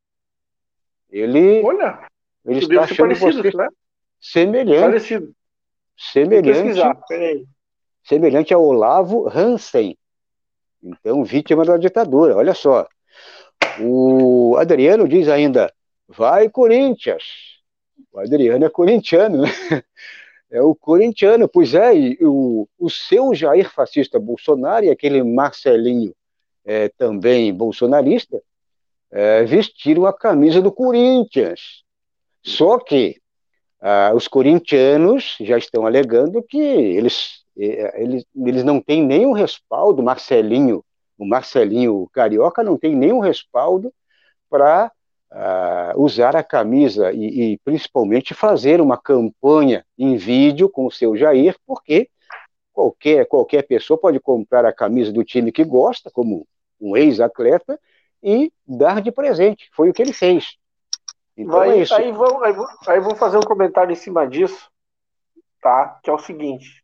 [1.10, 2.06] Ele, Olha,
[2.44, 3.68] ele está achando você né?
[4.20, 4.80] semelhante.
[4.80, 5.34] Parecido.
[5.96, 7.46] Semelhante,
[8.02, 9.96] semelhante ao Olavo Hansen,
[10.82, 12.88] então, vítima da ditadura, olha só.
[13.80, 15.72] O Adriano diz ainda,
[16.08, 17.22] vai Corinthians.
[18.12, 19.48] O Adriano é corintiano, né?
[20.54, 26.14] É o corintiano, pois é, o, o seu Jair fascista Bolsonaro e aquele Marcelinho
[26.64, 28.40] é, também bolsonarista
[29.10, 31.82] é, vestiram a camisa do Corinthians.
[32.42, 33.20] Só que
[33.80, 40.02] ah, os corintianos já estão alegando que eles é, eles, eles não têm nenhum respaldo,
[40.02, 40.84] Marcelinho,
[41.18, 43.92] o Marcelinho Carioca não tem nenhum respaldo
[44.48, 44.90] para
[45.30, 51.16] ah, usar a camisa e, e, principalmente fazer uma campanha em vídeo com o seu
[51.16, 52.08] Jair, porque
[52.72, 56.46] qualquer, qualquer pessoa pode comprar a camisa do time que gosta, como
[56.82, 57.80] um ex-atleta,
[58.22, 59.70] e dar de presente.
[59.72, 60.56] Foi o que ele fez.
[61.36, 61.94] Então é isso.
[61.94, 64.70] Aí vou, aí, vou, aí vou fazer um comentário em cima disso,
[65.60, 65.98] tá?
[66.02, 66.82] Que é o seguinte: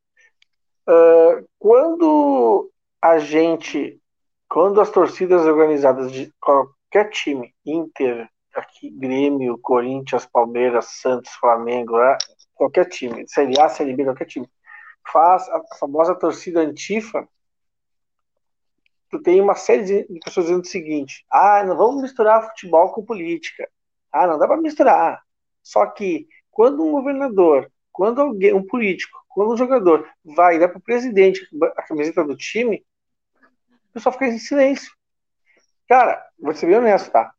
[0.88, 2.70] Uh, quando
[3.02, 4.00] a gente,
[4.48, 12.16] quando as torcidas organizadas de qualquer time, Inter, aqui Grêmio, Corinthians, Palmeiras, Santos, Flamengo, né,
[12.54, 14.48] qualquer time, Série A, Série B, qualquer time,
[15.12, 17.28] faz a famosa torcida antifa,
[19.10, 23.04] tu tem uma série de pessoas dizendo o seguinte: ah, não vamos misturar futebol com
[23.04, 23.68] política.
[24.12, 25.22] Ah, não dá para misturar.
[25.62, 30.78] Só que quando um governador, quando alguém, um político, quando um jogador vai dar para
[30.78, 31.46] o presidente
[31.76, 32.84] a camiseta do time,
[33.90, 34.92] o pessoal fica em silêncio.
[35.88, 37.32] Cara, vou ser bem honesto, tá?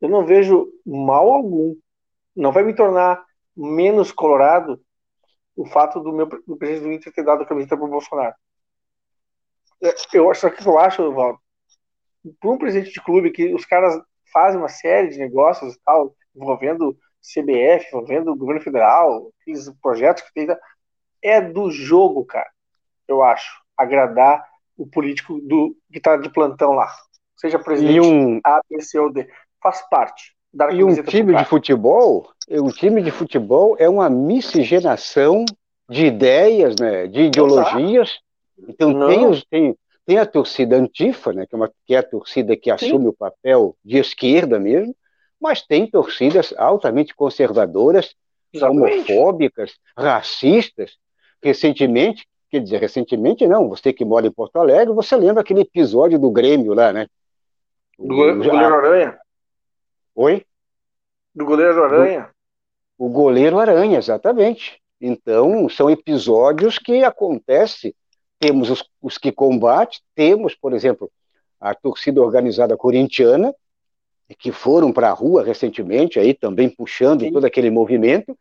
[0.00, 1.76] Eu não vejo mal algum.
[2.34, 3.24] Não vai me tornar
[3.56, 4.80] menos colorado
[5.54, 8.34] o fato do meu do presidente do Inter ter dado a camiseta para o Bolsonaro.
[9.82, 11.38] É, eu acho que eu acho, Valdo,
[12.40, 14.00] para um presidente de clube que os caras
[14.32, 20.22] fazem uma série de negócios e tal, envolvendo CBF, envolvendo o governo federal, aqueles projetos
[20.22, 20.56] que tem,
[21.22, 22.48] é do jogo, cara.
[23.06, 24.44] Eu acho agradar
[24.76, 26.90] o político do que está de plantão lá,
[27.36, 28.40] seja presidente um...
[28.44, 29.28] A, B, C ou D,
[29.62, 30.34] faz parte.
[30.72, 35.44] E um time de futebol, um time de futebol é uma miscigenação
[35.88, 38.20] de ideias, né, de ideologias.
[38.68, 42.02] Então tem, os, tem, tem a torcida antifa, né, que, é uma, que é a
[42.02, 43.08] torcida que assume Sim.
[43.08, 44.94] o papel de esquerda mesmo,
[45.40, 48.14] mas tem torcidas altamente conservadoras,
[48.52, 49.12] Exatamente.
[49.12, 50.96] homofóbicas, racistas.
[51.42, 56.18] Recentemente, quer dizer, recentemente não, você que mora em Porto Alegre, você lembra aquele episódio
[56.18, 57.08] do Grêmio lá, né?
[57.98, 59.18] Do goleiro Aranha.
[60.14, 60.44] Oi?
[61.34, 62.30] Do goleiro Aranha?
[62.96, 64.80] O, o goleiro Aranha, exatamente.
[65.00, 67.92] Então, são episódios que acontecem.
[68.42, 71.08] Temos os, os que combatem, temos, por exemplo,
[71.60, 73.54] a torcida organizada corintiana,
[74.36, 77.32] que foram para a rua recentemente, aí também puxando Sim.
[77.32, 78.36] todo aquele movimento,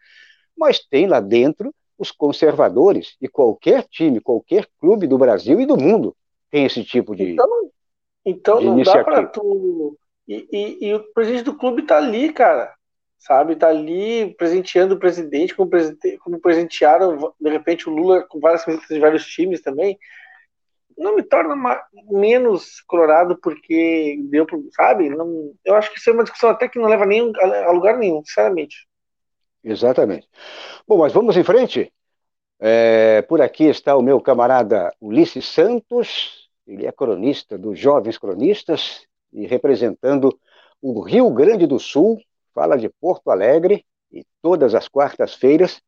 [0.58, 5.78] mas tem lá dentro os conservadores, e qualquer time, qualquer clube do Brasil e do
[5.78, 6.16] mundo
[6.49, 7.34] tem esse tipo de.
[7.34, 7.47] Então,
[8.26, 9.95] então de não dá para tu
[10.28, 12.74] e, e, e, o presidente do clube tá ali, cara.
[13.22, 13.55] Sabe?
[13.55, 18.65] Tá ali presenteando o presidente, como, presidente, como presentearam, de repente, o Lula com várias
[18.65, 19.97] camisetas de vários times também.
[20.97, 21.55] Não me torna
[22.09, 25.09] menos colorado porque deu, sabe?
[25.09, 28.24] Não, eu acho que isso é uma discussão até que não leva a lugar nenhum,
[28.26, 28.88] sinceramente.
[29.63, 30.28] Exatamente.
[30.88, 31.93] Bom, mas vamos em frente.
[32.59, 39.05] É, por aqui está o meu camarada Ulisses Santos, ele é cronista dos Jovens Cronistas,
[39.32, 40.38] e representando
[40.82, 42.19] o Rio Grande do Sul,
[42.54, 45.82] fala de Porto Alegre, e todas as quartas-feiras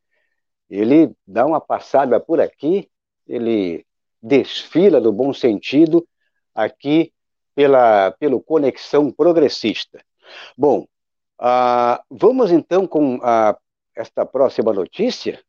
[0.70, 2.89] ele dá uma passada por aqui,
[3.28, 3.86] ele
[4.22, 6.07] desfila no bom sentido
[6.55, 7.14] aqui
[7.53, 10.03] pela, pelo Conexão Progressista.
[10.57, 10.88] Bom,
[11.39, 13.57] uh, vamos então com a,
[13.95, 15.39] esta próxima notícia.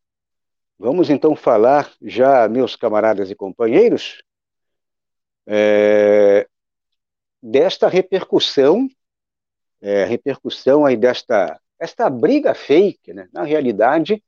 [0.78, 4.22] Vamos então falar já, meus camaradas e companheiros,
[5.46, 6.48] é,
[7.42, 8.88] desta repercussão,
[9.84, 13.28] é, repercussão aí desta esta briga fake, né?
[13.32, 14.22] na realidade,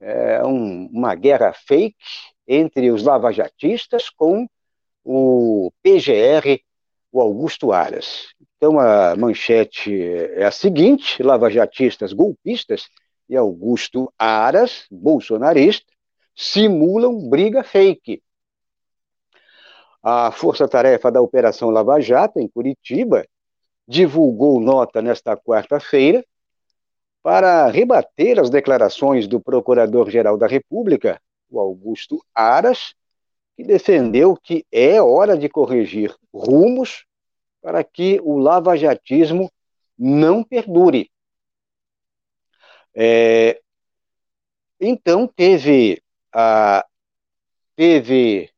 [0.00, 1.96] é um, uma guerra fake
[2.48, 4.48] entre os lavajatistas com
[5.04, 6.60] o PGR,
[7.12, 8.34] o Augusto Aras.
[8.56, 10.02] Então a manchete
[10.34, 12.88] é a seguinte: lavajatistas golpistas
[13.28, 15.86] e Augusto Aras, bolsonarista,
[16.34, 18.20] simulam briga fake.
[20.02, 23.24] A Força-Tarefa da Operação Lava Jato, em Curitiba,
[23.86, 26.24] divulgou nota nesta quarta-feira
[27.22, 32.94] para rebater as declarações do Procurador-Geral da República, o Augusto Aras,
[33.56, 37.04] que defendeu que é hora de corrigir rumos
[37.60, 39.50] para que o lavajatismo
[39.96, 41.10] não perdure.
[42.94, 43.60] É,
[44.80, 46.02] então teve
[46.32, 46.84] a
[47.76, 48.50] teve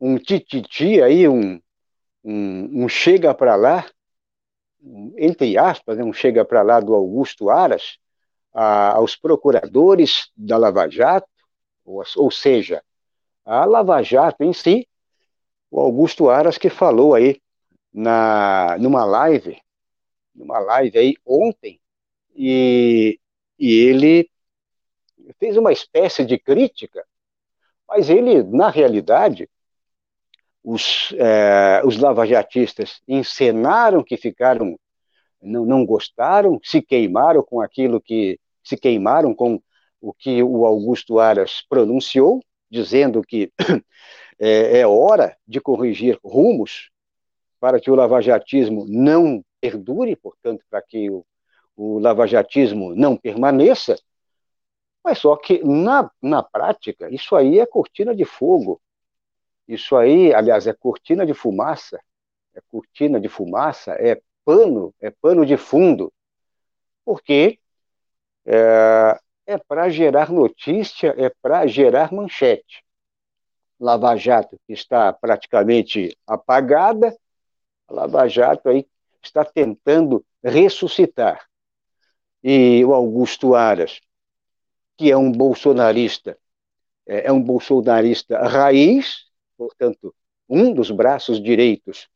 [0.00, 1.60] um tititi aí, um,
[2.24, 3.88] um, um chega para lá,
[5.16, 7.98] entre aspas, né, um chega para lá do Augusto Aras,
[8.52, 11.28] a, aos procuradores da Lava Jato,
[11.84, 12.82] ou, ou seja,
[13.44, 14.88] a Lava Jato em si,
[15.70, 17.40] o Augusto Aras que falou aí
[17.92, 19.60] na, numa live,
[20.34, 21.80] numa live aí ontem,
[22.34, 23.18] e,
[23.58, 24.28] e ele
[25.38, 27.06] fez uma espécie de crítica,
[27.88, 29.48] mas ele, na realidade,
[30.62, 34.78] os, é, os lavajatistas encenaram que ficaram,
[35.40, 39.60] não, não gostaram, se queimaram com aquilo que, se queimaram com
[40.00, 42.40] o que o Augusto Aras pronunciou,
[42.70, 43.52] dizendo que
[44.38, 46.90] é, é hora de corrigir rumos
[47.60, 51.24] para que o lavajatismo não perdure, portanto, para que o,
[51.76, 53.96] o lavajatismo não permaneça.
[55.04, 58.80] Mas só que na, na prática, isso aí é cortina de fogo.
[59.66, 62.00] Isso aí, aliás, é cortina de fumaça.
[62.54, 66.12] É cortina de fumaça, é pano, é pano de fundo.
[67.04, 67.58] Porque
[68.44, 72.84] é, é para gerar notícia, é para gerar manchete.
[73.80, 77.16] Lava Jato está praticamente apagada,
[77.88, 78.86] a Lava Jato aí
[79.22, 81.46] está tentando ressuscitar.
[82.42, 84.00] E o Augusto Aras,
[84.96, 86.38] que é um bolsonarista,
[87.06, 89.26] é, é um bolsonarista raiz,
[89.62, 90.14] portanto,
[90.48, 92.08] um dos braços direitos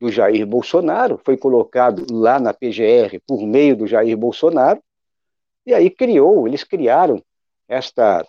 [0.00, 4.82] do Jair Bolsonaro, foi colocado lá na PGR por meio do Jair Bolsonaro,
[5.64, 7.22] e aí criou, eles criaram
[7.68, 8.26] esta,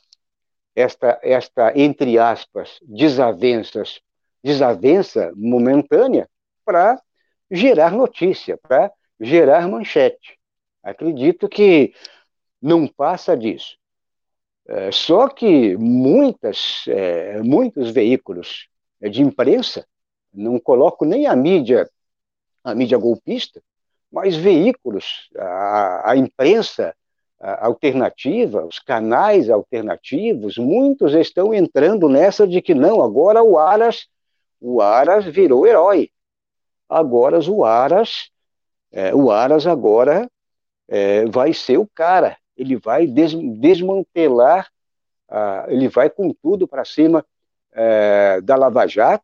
[0.76, 4.02] esta, esta entre aspas, desavenças,
[4.44, 6.30] desavença momentânea
[6.64, 7.02] para
[7.50, 10.38] gerar notícia, para gerar manchete.
[10.84, 11.94] Acredito que
[12.62, 13.79] não passa disso.
[14.72, 18.68] É, só que muitas, é, muitos veículos
[19.02, 19.84] de imprensa,
[20.32, 21.90] não coloco nem a mídia,
[22.64, 23.64] a mídia golpista,
[24.12, 26.96] mas veículos, a, a imprensa
[27.40, 34.08] a, alternativa, os canais alternativos, muitos estão entrando nessa de que não, agora o Aras,
[34.62, 36.12] o Aras virou herói.
[36.88, 38.30] Agora o Aras,
[38.92, 40.30] é, o Aras agora
[40.88, 44.70] é, vai ser o cara ele vai des, desmantelar,
[45.30, 47.26] uh, ele vai com tudo para cima
[47.72, 49.24] uh, da Lava Jato,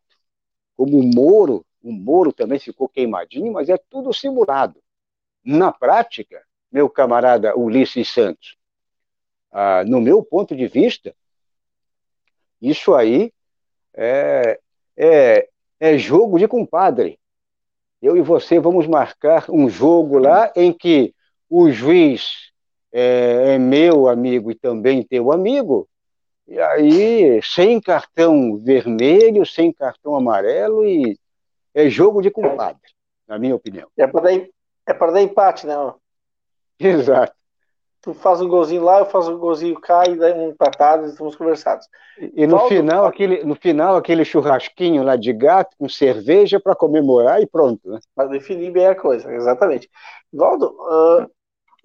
[0.74, 4.82] como o Moro, o Moro também ficou queimadinho, mas é tudo simulado.
[5.44, 8.56] Na prática, meu camarada Ulisses Santos,
[9.52, 11.14] uh, no meu ponto de vista,
[12.60, 13.30] isso aí
[13.92, 14.58] é,
[14.96, 17.20] é, é jogo de compadre.
[18.00, 21.14] Eu e você vamos marcar um jogo lá em que
[21.50, 22.46] o juiz
[22.98, 25.86] é, é meu amigo e também teu amigo,
[26.48, 31.18] e aí sem cartão vermelho, sem cartão amarelo e
[31.74, 32.80] é jogo de compadre,
[33.28, 33.86] na minha opinião.
[33.98, 34.46] É para dar,
[34.86, 35.74] é para dar empate, né?
[36.80, 37.34] Exato.
[38.00, 41.10] Tu faz um golzinho lá, eu faço um golzinho cá e dá um empatado e
[41.10, 41.86] estamos conversados.
[42.18, 47.42] E no final, aquele, no final, aquele churrasquinho lá de gato com cerveja para comemorar
[47.42, 47.90] e pronto.
[47.90, 47.98] Né?
[48.14, 49.90] Para definir bem a coisa, exatamente.
[50.32, 51.28] Valdo, uh,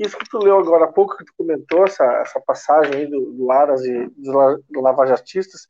[0.02, 3.32] isso que tu leu agora há pouco, que tu comentou, essa, essa passagem aí do,
[3.34, 4.34] do Aras e dos
[4.72, 5.68] lavajatistas,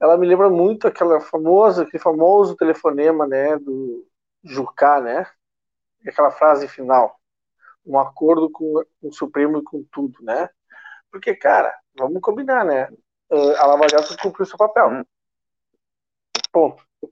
[0.00, 4.06] ela me lembra muito aquela famosa, aquele famoso telefonema, né, do
[4.44, 5.26] Jucá, né,
[6.06, 7.18] aquela frase final,
[7.84, 10.48] um acordo com, com o Supremo e com tudo, né,
[11.10, 12.88] porque, cara, vamos combinar, né,
[13.58, 15.04] a Lava Jato cumpriu seu papel,
[16.52, 16.82] ponto.
[17.02, 17.08] O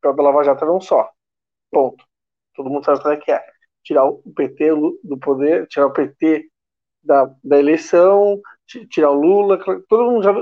[0.00, 1.10] papel da Lava Jato era um só,
[1.70, 2.04] ponto.
[2.54, 4.70] Todo mundo sabe o que é tirar o PT
[5.02, 6.48] do poder, tirar o PT
[7.02, 8.40] da, da eleição,
[8.88, 9.58] tirar o Lula,
[9.88, 10.32] todo mundo já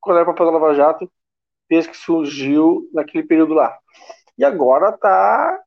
[0.00, 1.10] qual era o papel da Lava Jato
[1.68, 3.76] desde que surgiu naquele período lá.
[4.38, 5.60] E agora tá,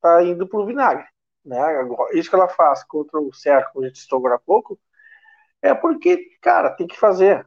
[0.00, 1.06] tá indo pro vinagre.
[1.44, 1.58] Né?
[2.12, 4.78] Isso que ela faz contra o Serra, como a gente citou agora há pouco,
[5.62, 7.46] é porque, cara, tem que fazer.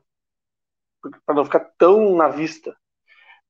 [1.25, 2.75] Para não ficar tão na vista.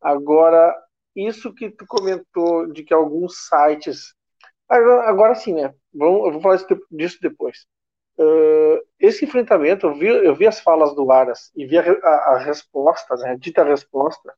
[0.01, 0.75] Agora,
[1.15, 4.15] isso que tu comentou de que alguns sites
[4.69, 5.73] Agora, agora sim, né?
[5.93, 6.57] Vamos, eu vou falar
[6.91, 7.65] disso depois.
[8.17, 12.35] Uh, esse enfrentamento, eu vi, eu vi as falas do Aras e vi a, a,
[12.35, 14.33] a resposta, né, a dita resposta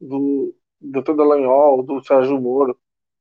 [0.00, 1.16] do Dr.
[1.16, 2.78] Dallagnol, do Sérgio Moro.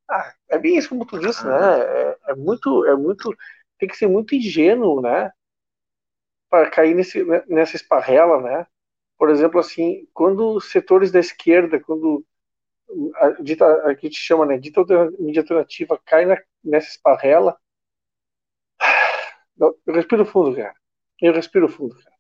[0.09, 1.53] Ah, é bem isso como tu disse, né?
[1.81, 3.35] É, é, muito, é muito,
[3.79, 5.31] tem que ser muito ingênuo, né?
[6.49, 8.67] Para cair nesse, né, nessa esparrela, né?
[9.17, 12.25] Por exemplo, assim, quando setores da esquerda, quando
[13.15, 14.81] a dita, a que te chama, né, dita
[15.19, 17.57] mídia alternativa cai na, nessa esparrela,
[19.59, 20.73] eu, respiro fundo, cara.
[21.21, 22.15] Eu respiro fundo, cara.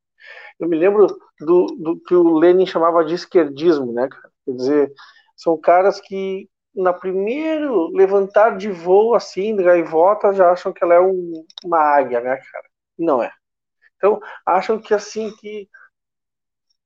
[0.59, 1.07] Eu me lembro
[1.39, 4.31] do, do que o Lenin chamava de esquerdismo, né, cara?
[4.45, 4.93] Quer dizer,
[5.35, 10.95] são caras que na primeiro levantar de voo assim, de gaivota, já acham que ela
[10.95, 12.65] é um, uma águia, né, cara?
[12.97, 13.31] Não é.
[13.97, 15.69] Então, acham que assim que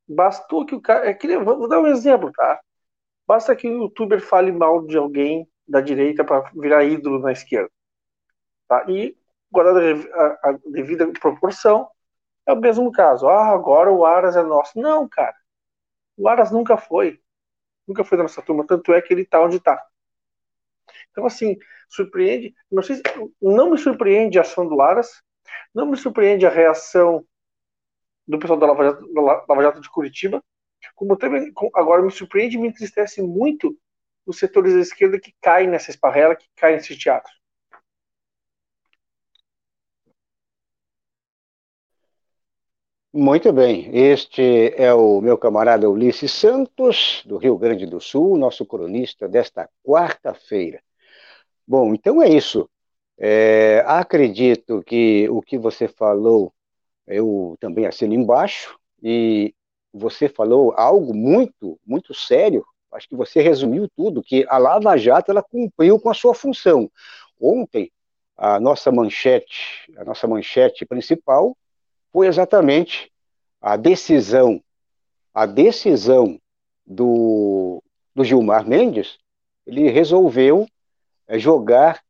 [0.08, 1.10] bastou que o cara.
[1.10, 2.60] É que, vou dar um exemplo, tá?
[3.28, 7.72] Basta que o youtuber fale mal de alguém da direita para virar ídolo na esquerda.
[8.68, 8.86] Tá?
[8.88, 9.18] E,
[9.52, 9.80] guardada
[10.44, 11.90] a, devida proporção,
[12.46, 13.28] é o mesmo caso.
[13.28, 14.80] Ah, agora o Aras é nosso.
[14.80, 15.36] Não, cara.
[16.18, 17.20] O Aras nunca foi.
[17.88, 18.66] Nunca foi da nossa turma.
[18.66, 19.84] Tanto é que ele está onde está.
[21.12, 21.58] Então, assim,
[21.90, 22.54] surpreende.
[22.72, 23.02] Não, sei,
[23.42, 25.24] não me surpreende a ação do Aras.
[25.74, 27.26] Não me surpreende a reação
[28.28, 30.44] do pessoal da Lava Jato, da Lava Jato de Curitiba
[30.94, 33.78] como também agora me surpreende e me entristece muito
[34.26, 37.32] os setores da esquerda que caem nessa esparrela, que caem nesse teatro.
[43.18, 48.66] Muito bem, este é o meu camarada Ulisses Santos, do Rio Grande do Sul, nosso
[48.66, 50.84] cronista desta quarta-feira.
[51.66, 52.70] Bom, então é isso.
[53.18, 56.54] É, acredito que o que você falou,
[57.08, 59.56] eu também assino embaixo, e
[59.98, 62.66] você falou algo muito, muito sério.
[62.92, 66.92] Acho que você resumiu tudo, que a Lava Jato ela cumpriu com a sua função.
[67.40, 67.92] Ontem,
[68.38, 71.58] a nossa manchete, a nossa manchete principal
[72.12, 73.12] foi exatamente
[73.62, 74.62] a decisão,
[75.34, 76.40] a decisão
[76.86, 77.82] do,
[78.14, 79.18] do Gilmar Mendes,
[79.66, 80.68] ele resolveu
[81.28, 82.02] é, jogar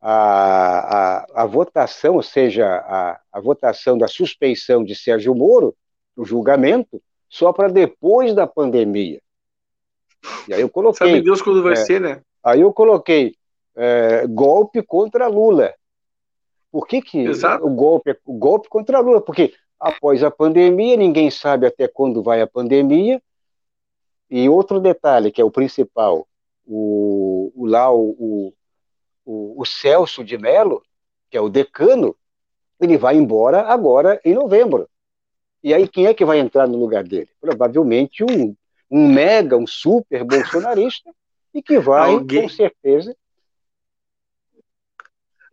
[0.00, 5.74] a, a, a votação, ou seja, a, a votação da suspeição de Sérgio Moro,
[6.16, 9.22] o julgamento, só para depois da pandemia.
[10.48, 11.08] E aí eu coloquei.
[11.08, 12.20] Sabe Deus quando vai é, ser, né?
[12.42, 13.36] Aí eu coloquei
[13.76, 15.72] é, golpe contra Lula.
[16.72, 19.20] Por que, que o golpe, o golpe contra Lula?
[19.20, 23.22] Porque após a pandemia, ninguém sabe até quando vai a pandemia.
[24.28, 26.26] E outro detalhe, que é o principal,
[26.64, 28.54] o, o lá o,
[29.24, 30.82] o, o Celso de Mello,
[31.28, 32.14] que é o decano,
[32.80, 34.88] ele vai embora agora em novembro.
[35.62, 37.28] E aí quem é que vai entrar no lugar dele?
[37.40, 38.54] Provavelmente um,
[38.90, 41.10] um mega, um super bolsonarista,
[41.54, 42.42] e que vai, Alguém...
[42.42, 43.16] com certeza.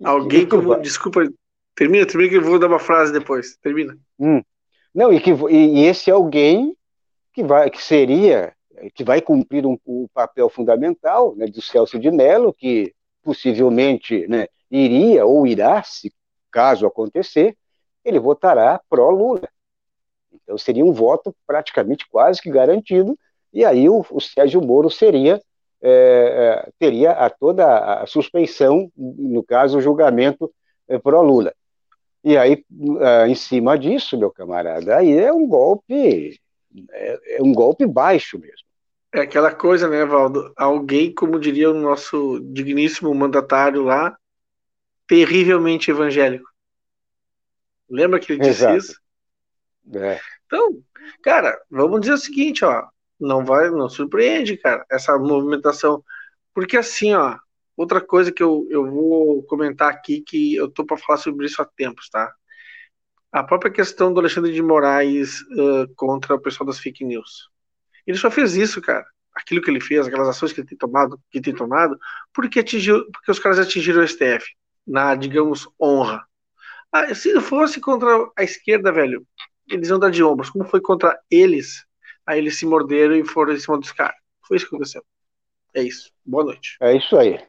[0.03, 0.69] Alguém como.
[0.69, 0.81] Vai...
[0.81, 1.27] Desculpa,
[1.75, 3.57] termina, termina que eu vou dar uma frase depois.
[3.57, 3.97] Termina.
[4.19, 4.41] Hum.
[4.93, 6.75] Não, e, que, e, e esse alguém
[7.33, 8.53] que, vai, que seria,
[8.93, 14.47] que vai cumprir um, um papel fundamental né, do Celso de Mello, que possivelmente né,
[14.71, 16.13] iria ou irá, se
[16.51, 17.55] caso acontecer,
[18.03, 19.47] ele votará pró-Lula.
[20.47, 23.19] Então seria um voto praticamente quase que garantido,
[23.53, 25.41] e aí o, o Sérgio Moro seria
[25.81, 30.51] é, é, teria a toda a suspeição, no caso o julgamento
[30.87, 31.53] é, pró-Lula.
[32.23, 32.63] E aí,
[32.99, 36.39] é, em cima disso, meu camarada, aí é um golpe,
[36.91, 38.65] é, é um golpe baixo mesmo.
[39.13, 40.51] É aquela coisa, né, Valdo?
[40.55, 44.17] Alguém, como diria o nosso digníssimo mandatário lá,
[45.07, 46.49] terrivelmente evangélico.
[47.89, 48.77] Lembra que ele disse Exato.
[48.77, 49.01] isso?
[49.95, 50.19] É.
[50.47, 50.81] Então,
[51.21, 52.87] cara, vamos dizer o seguinte, ó,
[53.19, 56.03] não vai, não surpreende, cara, essa movimentação,
[56.53, 57.37] porque assim, ó,
[57.75, 61.61] outra coisa que eu, eu vou comentar aqui que eu tô para falar sobre isso
[61.61, 62.33] há tempos, tá?
[63.31, 67.49] A própria questão do Alexandre de Moraes uh, contra o pessoal das fake news.
[68.05, 69.05] Ele só fez isso, cara.
[69.35, 71.99] Aquilo que ele fez, aquelas ações que ele tem tomado, que tem tomado,
[72.33, 74.45] porque atingiu, porque os caras atingiram o STF
[74.87, 76.25] na, digamos, honra.
[76.91, 79.27] Ah, se fosse contra a esquerda, velho,
[79.67, 80.49] eles iam dar de ombros.
[80.49, 81.85] Como foi contra eles,
[82.25, 84.17] aí eles se morderam e foram em cima dos caras.
[84.41, 85.03] Foi isso que aconteceu.
[85.73, 86.11] É isso.
[86.25, 86.77] Boa noite.
[86.81, 87.39] É isso aí.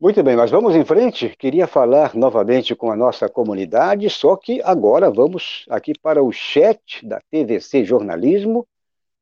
[0.00, 1.34] Muito bem, mas vamos em frente.
[1.36, 7.04] Queria falar novamente com a nossa comunidade, só que agora vamos aqui para o chat
[7.04, 8.66] da TVC Jornalismo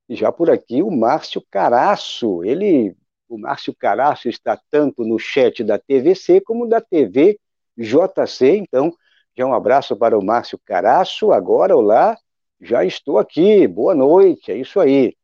[0.08, 2.94] já por aqui o Márcio Caraço, ele,
[3.28, 7.38] o Márcio Caraço está tanto no chat da TVC como da TV
[7.76, 8.94] JC, então
[9.36, 12.16] já um abraço para o Márcio Caraço, agora olá,
[12.60, 15.14] já estou aqui, boa noite, é isso aí.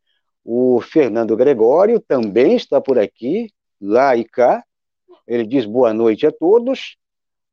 [0.45, 3.51] O Fernando Gregório também está por aqui,
[3.81, 4.63] lá e cá,
[5.27, 6.97] ele diz boa noite a todos,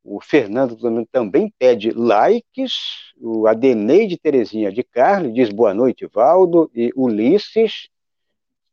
[0.02, 0.76] o Fernando
[1.12, 3.12] também pede likes.
[3.20, 6.70] O Adeneide Terezinha de Carlos diz boa noite, Valdo.
[6.74, 7.90] E Ulisses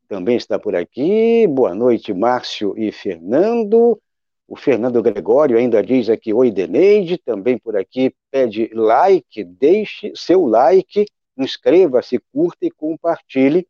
[0.07, 1.45] também está por aqui.
[1.47, 4.01] Boa noite, Márcio e Fernando.
[4.47, 10.45] O Fernando Gregório ainda diz aqui, oi, Deneide, também por aqui pede like, deixe seu
[10.45, 11.05] like,
[11.37, 13.67] inscreva-se, curta e compartilhe.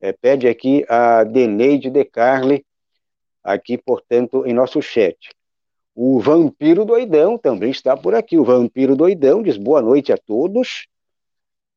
[0.00, 2.64] É, pede aqui a Deneide de Carli,
[3.44, 5.30] aqui, portanto, em nosso chat.
[5.94, 8.38] O Vampiro Doidão também está por aqui.
[8.38, 10.86] O Vampiro Doidão diz boa noite a todos.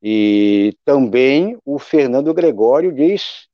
[0.00, 3.46] E também o Fernando Gregório diz,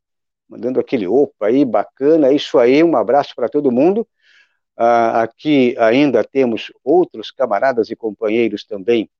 [0.48, 4.06] mandando aquele opa aí, bacana, isso aí, um abraço para todo mundo.
[4.80, 9.10] Ah, aqui ainda temos outros camaradas e companheiros também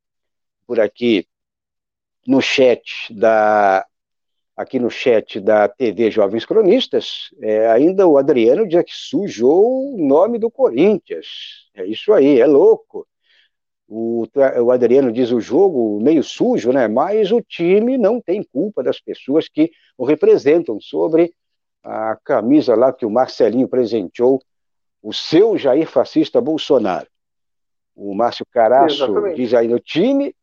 [0.65, 1.27] por aqui
[2.25, 3.85] no chat da
[4.57, 10.07] aqui no chat da TV Jovens Cronistas, é, ainda o Adriano diz que sujou o
[10.07, 11.69] nome do Corinthians.
[11.75, 13.07] É isso aí, é louco.
[13.89, 14.27] O,
[14.65, 16.87] o Adriano diz o jogo meio sujo, né?
[16.89, 21.33] Mas o time não tem culpa das pessoas que o representam sobre
[21.83, 24.41] a camisa lá que o Marcelinho presenteou
[25.03, 27.07] o seu Jair fascista Bolsonaro.
[27.95, 30.35] O Márcio Caraço diz aí no time,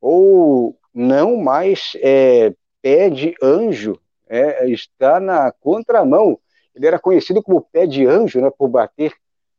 [0.00, 3.98] ou não, mas é, pé de anjo,
[4.28, 6.38] é, está na contramão.
[6.74, 9.12] Ele era conhecido como pé de anjo, né, por bater,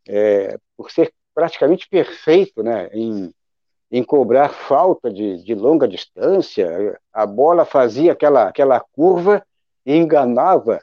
[0.08, 3.34] é, por ser praticamente perfeito né, em,
[3.92, 9.46] em cobrar falta de, de longa distância, a bola fazia aquela, aquela curva
[9.86, 10.80] e enganava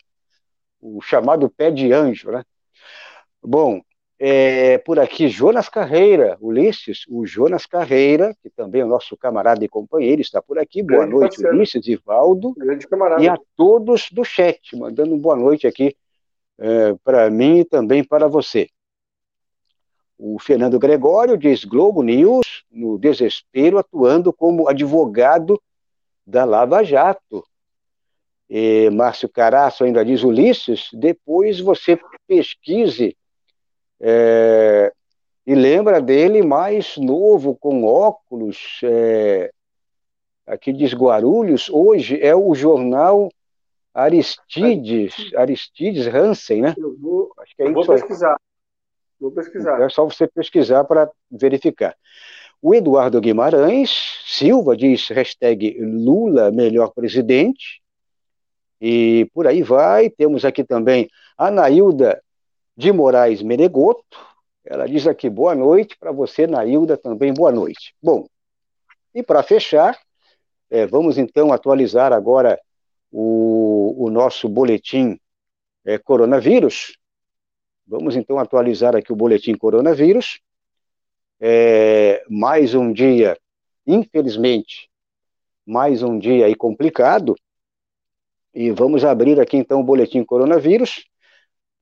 [0.80, 2.42] o chamado pé de anjo, né?
[3.43, 3.80] Bom,
[4.22, 9.64] é, por aqui, Jonas Carreira, Ulisses, o Jonas Carreira, que também é o nosso camarada
[9.64, 10.82] e companheiro, está por aqui.
[10.82, 11.57] Boa Grande noite, parceiro.
[11.57, 12.55] Ulisses, Ivaldo.
[13.18, 15.97] E a todos do chat, mandando boa noite aqui
[16.59, 18.68] é, para mim e também para você.
[20.18, 25.59] O Fernando Gregório diz Globo News, no desespero, atuando como advogado
[26.26, 27.43] da Lava Jato.
[28.51, 33.16] E Márcio Caraço ainda diz Ulisses, depois você pesquise
[34.01, 34.92] é,
[35.46, 39.51] e lembra dele mais novo, com óculos, é,
[40.46, 43.28] aqui diz Guarulhos, hoje é o jornal
[43.92, 46.74] Aristides, Aristides Hansen, né?
[46.78, 48.40] Eu vou, Acho que é vou pesquisar.
[49.20, 49.80] Vou pesquisar.
[49.82, 51.94] É só você pesquisar para verificar.
[52.62, 53.90] O Eduardo Guimarães
[54.26, 57.82] Silva diz hashtag Lula melhor presidente.
[58.80, 60.09] E por aí vai.
[60.09, 62.22] Temos aqui também a Nailda
[62.80, 64.18] de Moraes Menegoto.
[64.64, 67.94] Ela diz aqui boa noite para você, Nailda, também boa noite.
[68.02, 68.26] Bom,
[69.14, 69.98] e para fechar,
[70.70, 72.58] é, vamos então atualizar agora
[73.12, 75.20] o, o nosso boletim
[75.84, 76.96] é, coronavírus.
[77.86, 80.40] Vamos então atualizar aqui o boletim coronavírus.
[81.38, 83.36] É, mais um dia,
[83.86, 84.88] infelizmente,
[85.66, 87.36] mais um dia aí complicado.
[88.54, 91.09] E vamos abrir aqui então o boletim coronavírus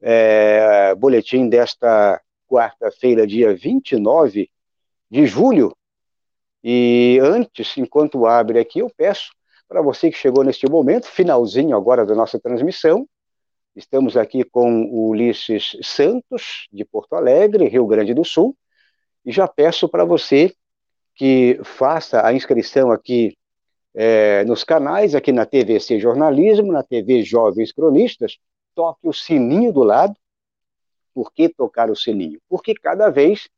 [0.00, 4.50] é, boletim desta quarta-feira, dia 29
[5.10, 5.76] de julho.
[6.62, 9.30] E antes, enquanto abre aqui, eu peço
[9.68, 13.06] para você que chegou neste momento, finalzinho agora da nossa transmissão,
[13.76, 18.56] estamos aqui com o Ulisses Santos, de Porto Alegre, Rio Grande do Sul,
[19.24, 20.54] e já peço para você
[21.14, 23.36] que faça a inscrição aqui
[23.94, 28.38] é, nos canais, aqui na TVC Jornalismo, na TV Jovens Cronistas,
[28.78, 30.16] toque o sininho do lado.
[31.12, 32.40] Por que tocar o sininho?
[32.48, 33.48] Porque cada vez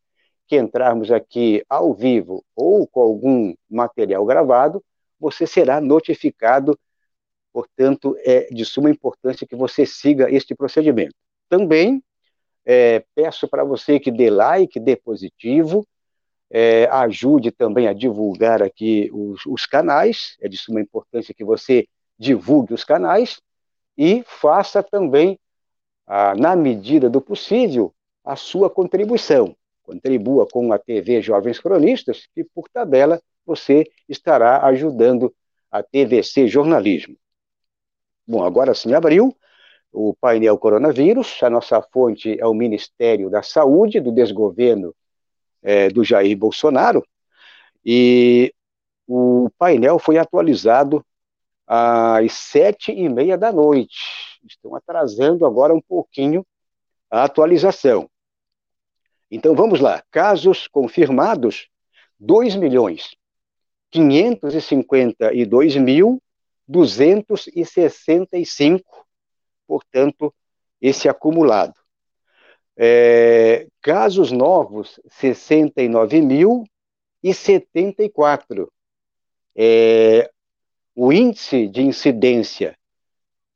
[0.47, 4.83] que entrarmos aqui ao vivo ou com algum material gravado,
[5.19, 6.79] você será notificado.
[7.53, 11.15] Portanto, é de suma importância que você siga este procedimento.
[11.51, 12.03] Também
[12.65, 15.87] é, peço para você que dê like, dê positivo,
[16.49, 21.87] é, ajude também a divulgar aqui os, os, canais, é de suma importância que você
[22.19, 23.39] divulgue os canais,
[23.97, 25.39] e faça também,
[26.07, 27.93] ah, na medida do possível,
[28.25, 29.57] a sua contribuição.
[29.83, 35.35] Contribua com a TV Jovens Cronistas, que, por tabela, você estará ajudando
[35.71, 37.17] a TVC Jornalismo.
[38.27, 39.37] Bom, agora sim abriu
[39.93, 41.43] o painel coronavírus.
[41.43, 44.95] A nossa fonte é o Ministério da Saúde, do desgoverno
[45.63, 47.05] é, do Jair Bolsonaro.
[47.85, 48.55] E
[49.07, 51.05] o painel foi atualizado
[51.73, 54.41] às sete e meia da noite.
[54.45, 56.45] Estão atrasando agora um pouquinho
[57.09, 58.11] a atualização.
[59.31, 60.03] Então vamos lá.
[60.11, 61.69] Casos confirmados:
[62.19, 63.15] 2 milhões
[63.93, 66.21] 552 mil
[66.67, 69.07] 265,
[69.67, 70.35] portanto,
[70.81, 71.75] esse acumulado.
[72.77, 76.65] É, casos novos, 69 mil
[77.23, 78.73] e 74.
[79.55, 80.31] É,
[80.95, 82.77] o índice de incidência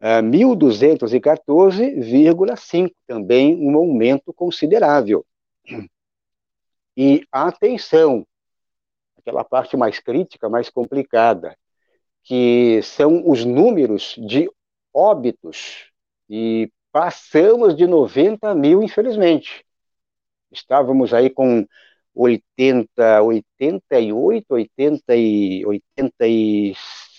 [0.01, 5.24] uh, 1.214,5, também um aumento considerável.
[6.97, 8.24] E atenção,
[9.18, 11.57] aquela parte mais crítica, mais complicada,
[12.22, 14.49] que são os números de
[14.93, 15.91] óbitos,
[16.30, 19.64] e passamos de 90 mil, infelizmente.
[20.53, 21.66] Estávamos aí com
[22.14, 26.74] 80, 88, 80 e, 80 e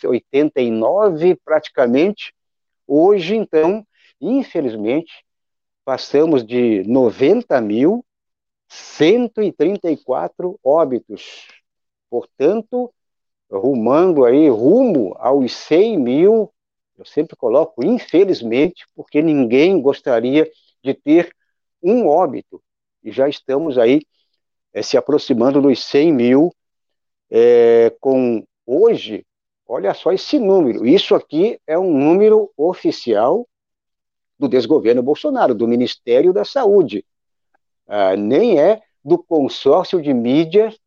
[0.06, 2.34] 89 praticamente.
[2.88, 3.86] Hoje, então,
[4.20, 5.26] infelizmente,
[5.84, 8.06] passamos de 90 mil
[8.68, 11.48] 134 óbitos.
[12.10, 12.94] Portanto,
[13.50, 16.54] rumando aí, rumo aos 100 mil,
[16.98, 20.50] eu sempre coloco infelizmente, porque ninguém gostaria
[20.84, 21.36] de ter
[21.82, 22.62] um óbito.
[23.04, 24.02] E já estamos aí
[24.74, 26.54] é, se aproximando dos 100 mil,
[27.30, 29.26] é, com hoje
[29.68, 30.86] Olha só esse número.
[30.86, 33.48] Isso aqui é um número oficial
[34.38, 37.04] do desgoverno Bolsonaro, do Ministério da Saúde.
[37.88, 40.80] Ah, nem é do consórcio de mídias,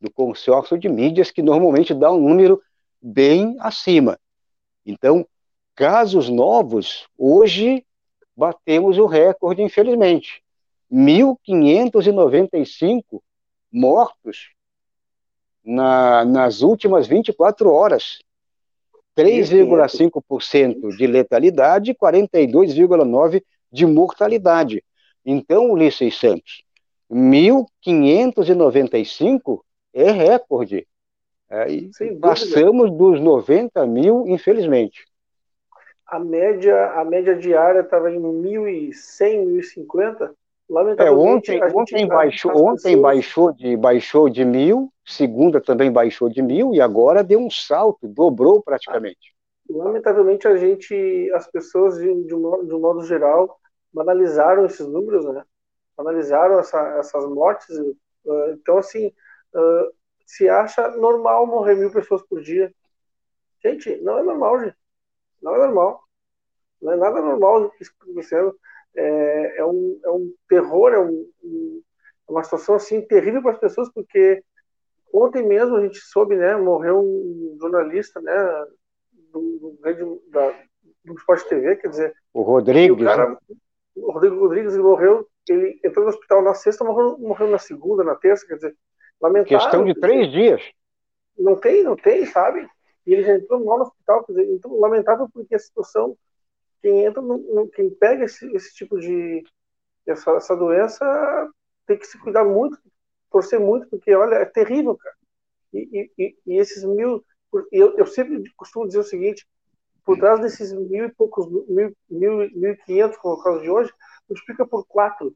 [0.00, 2.60] do consórcio de mídias que normalmente dá um número
[3.00, 4.18] bem acima.
[4.84, 5.24] Então,
[5.74, 7.86] casos novos, hoje
[8.36, 10.42] batemos o recorde, infelizmente.
[10.92, 13.22] 1.595
[13.72, 14.50] mortos
[15.64, 18.18] na, nas últimas 24 horas.
[19.16, 24.84] 3,5% de letalidade e 42,9% de mortalidade.
[25.24, 26.66] Então, Ulisses Santos,
[27.10, 29.60] 1.595
[29.92, 30.86] é recorde.
[31.48, 35.06] É, e passamos dos 90 mil, infelizmente.
[36.06, 40.34] A média, a média diária estava em 1.100, 1.050.
[40.98, 43.00] É, ontem, ontem, baixou, ontem pessoas...
[43.00, 48.08] baixou, de, baixou de mil, segunda também baixou de mil, e agora deu um salto,
[48.08, 49.36] dobrou praticamente.
[49.70, 53.58] Lamentavelmente, a gente, as pessoas, de, de, um, modo, de um modo geral,
[53.92, 55.44] banalizaram esses números, né?
[55.96, 57.68] Banalizaram essa, essas mortes.
[58.24, 59.06] Uh, então, assim,
[59.54, 59.92] uh,
[60.26, 62.72] se acha normal morrer mil pessoas por dia.
[63.64, 64.76] Gente, não é normal, gente.
[65.40, 66.02] Não é normal.
[66.82, 68.58] Não é nada normal isso que está acontecendo.
[68.96, 71.82] É, é, um, é um terror, é um, um,
[72.28, 74.42] é uma situação assim terrível para as pessoas, porque
[75.12, 78.66] ontem mesmo a gente soube, né, morreu um jornalista, né,
[79.32, 80.54] do, do, da,
[81.04, 82.14] do Sport TV, quer dizer...
[82.32, 83.36] O Rodrigues, o, cara, né?
[83.96, 88.14] o Rodrigo Rodrigues morreu, ele entrou no hospital na sexta, morreu, morreu na segunda, na
[88.14, 88.76] terça, quer dizer,
[89.20, 89.58] lamentável.
[89.58, 90.62] Questão de três dias.
[91.38, 92.66] Não tem, não tem, sabe?
[93.06, 96.16] E ele já entrou mal no hospital, quer dizer, então, lamentável porque a situação,
[96.82, 99.44] quem entra, no, no, quem pega esse, esse tipo de,
[100.06, 101.04] essa, essa doença,
[101.86, 102.78] tem que se cuidar muito,
[103.30, 105.16] torcer muito, porque, olha, é terrível, cara.
[105.72, 107.24] E, e, e esses mil,
[107.70, 109.46] eu, eu sempre costumo dizer o seguinte,
[110.04, 113.68] por trás desses mil e poucos, mil, mil, mil e quinhentos, como é caso de
[113.68, 113.92] hoje,
[114.28, 115.34] multiplica por quatro.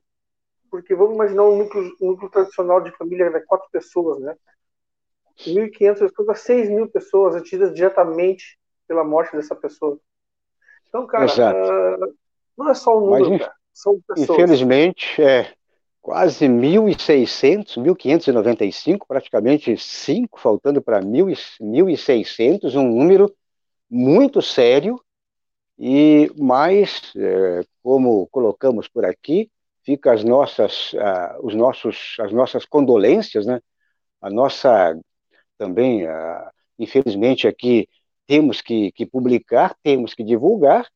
[0.71, 4.37] Porque vamos imaginar um núcleo, um núcleo tradicional de família de quatro pessoas, né?
[5.45, 9.99] 1.500 pessoas a 6 mil pessoas atingidas diretamente pela morte dessa pessoa.
[10.91, 12.15] Então, cara, uh,
[12.59, 14.29] não é só o número, Mas, cara, são pessoas.
[14.29, 15.55] Infelizmente, é
[16.03, 23.33] quase 1.600, 1.595, praticamente 5, faltando para 1.600, um número
[23.89, 25.01] muito sério,
[25.79, 29.49] e mais, é, como colocamos por aqui,
[29.83, 33.61] fica as nossas, uh, os nossos, as nossas condolências, né?
[34.21, 34.99] a nossa
[35.57, 37.89] também, uh, infelizmente aqui
[38.31, 40.87] temos que, que, publicar, temos que divulgar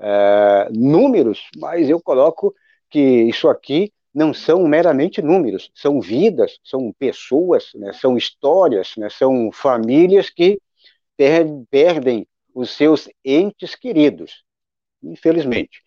[0.00, 2.52] uh, números, mas eu coloco
[2.90, 9.08] que isso aqui não são meramente números, são vidas, são pessoas, né, são histórias, né,
[9.08, 10.60] são famílias que
[11.16, 14.42] per perdem os seus entes queridos,
[15.00, 15.84] infelizmente.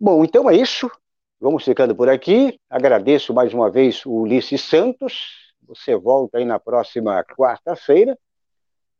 [0.00, 0.90] Bom, então é isso.
[1.38, 2.58] Vamos ficando por aqui.
[2.70, 5.52] Agradeço mais uma vez o Ulisses Santos.
[5.66, 8.18] Você volta aí na próxima quarta-feira.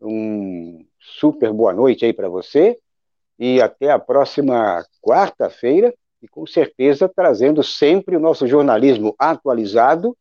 [0.00, 2.78] Um super boa noite aí para você.
[3.38, 5.94] E até a próxima quarta-feira.
[6.20, 10.16] E com certeza trazendo sempre o nosso jornalismo atualizado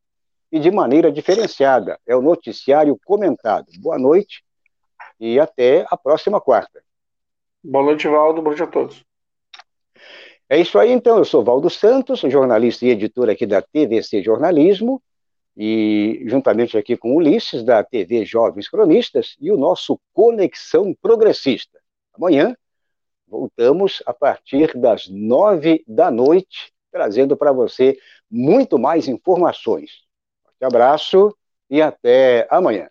[0.51, 1.99] e de maneira diferenciada.
[2.05, 3.65] É o noticiário comentado.
[3.79, 4.43] Boa noite
[5.19, 6.81] e até a próxima quarta.
[7.63, 8.41] Boa noite, Valdo.
[8.41, 9.03] Boa noite a todos.
[10.49, 11.17] É isso aí, então.
[11.17, 15.01] Eu sou Valdo Santos, jornalista e editor aqui da TVC Jornalismo,
[15.57, 21.79] e juntamente aqui com Ulisses, da TV Jovens Cronistas, e o nosso Conexão Progressista.
[22.13, 22.55] Amanhã
[23.27, 27.97] voltamos a partir das nove da noite, trazendo para você
[28.29, 30.03] muito mais informações.
[30.61, 31.35] Um abraço
[31.69, 32.87] e até amanhã.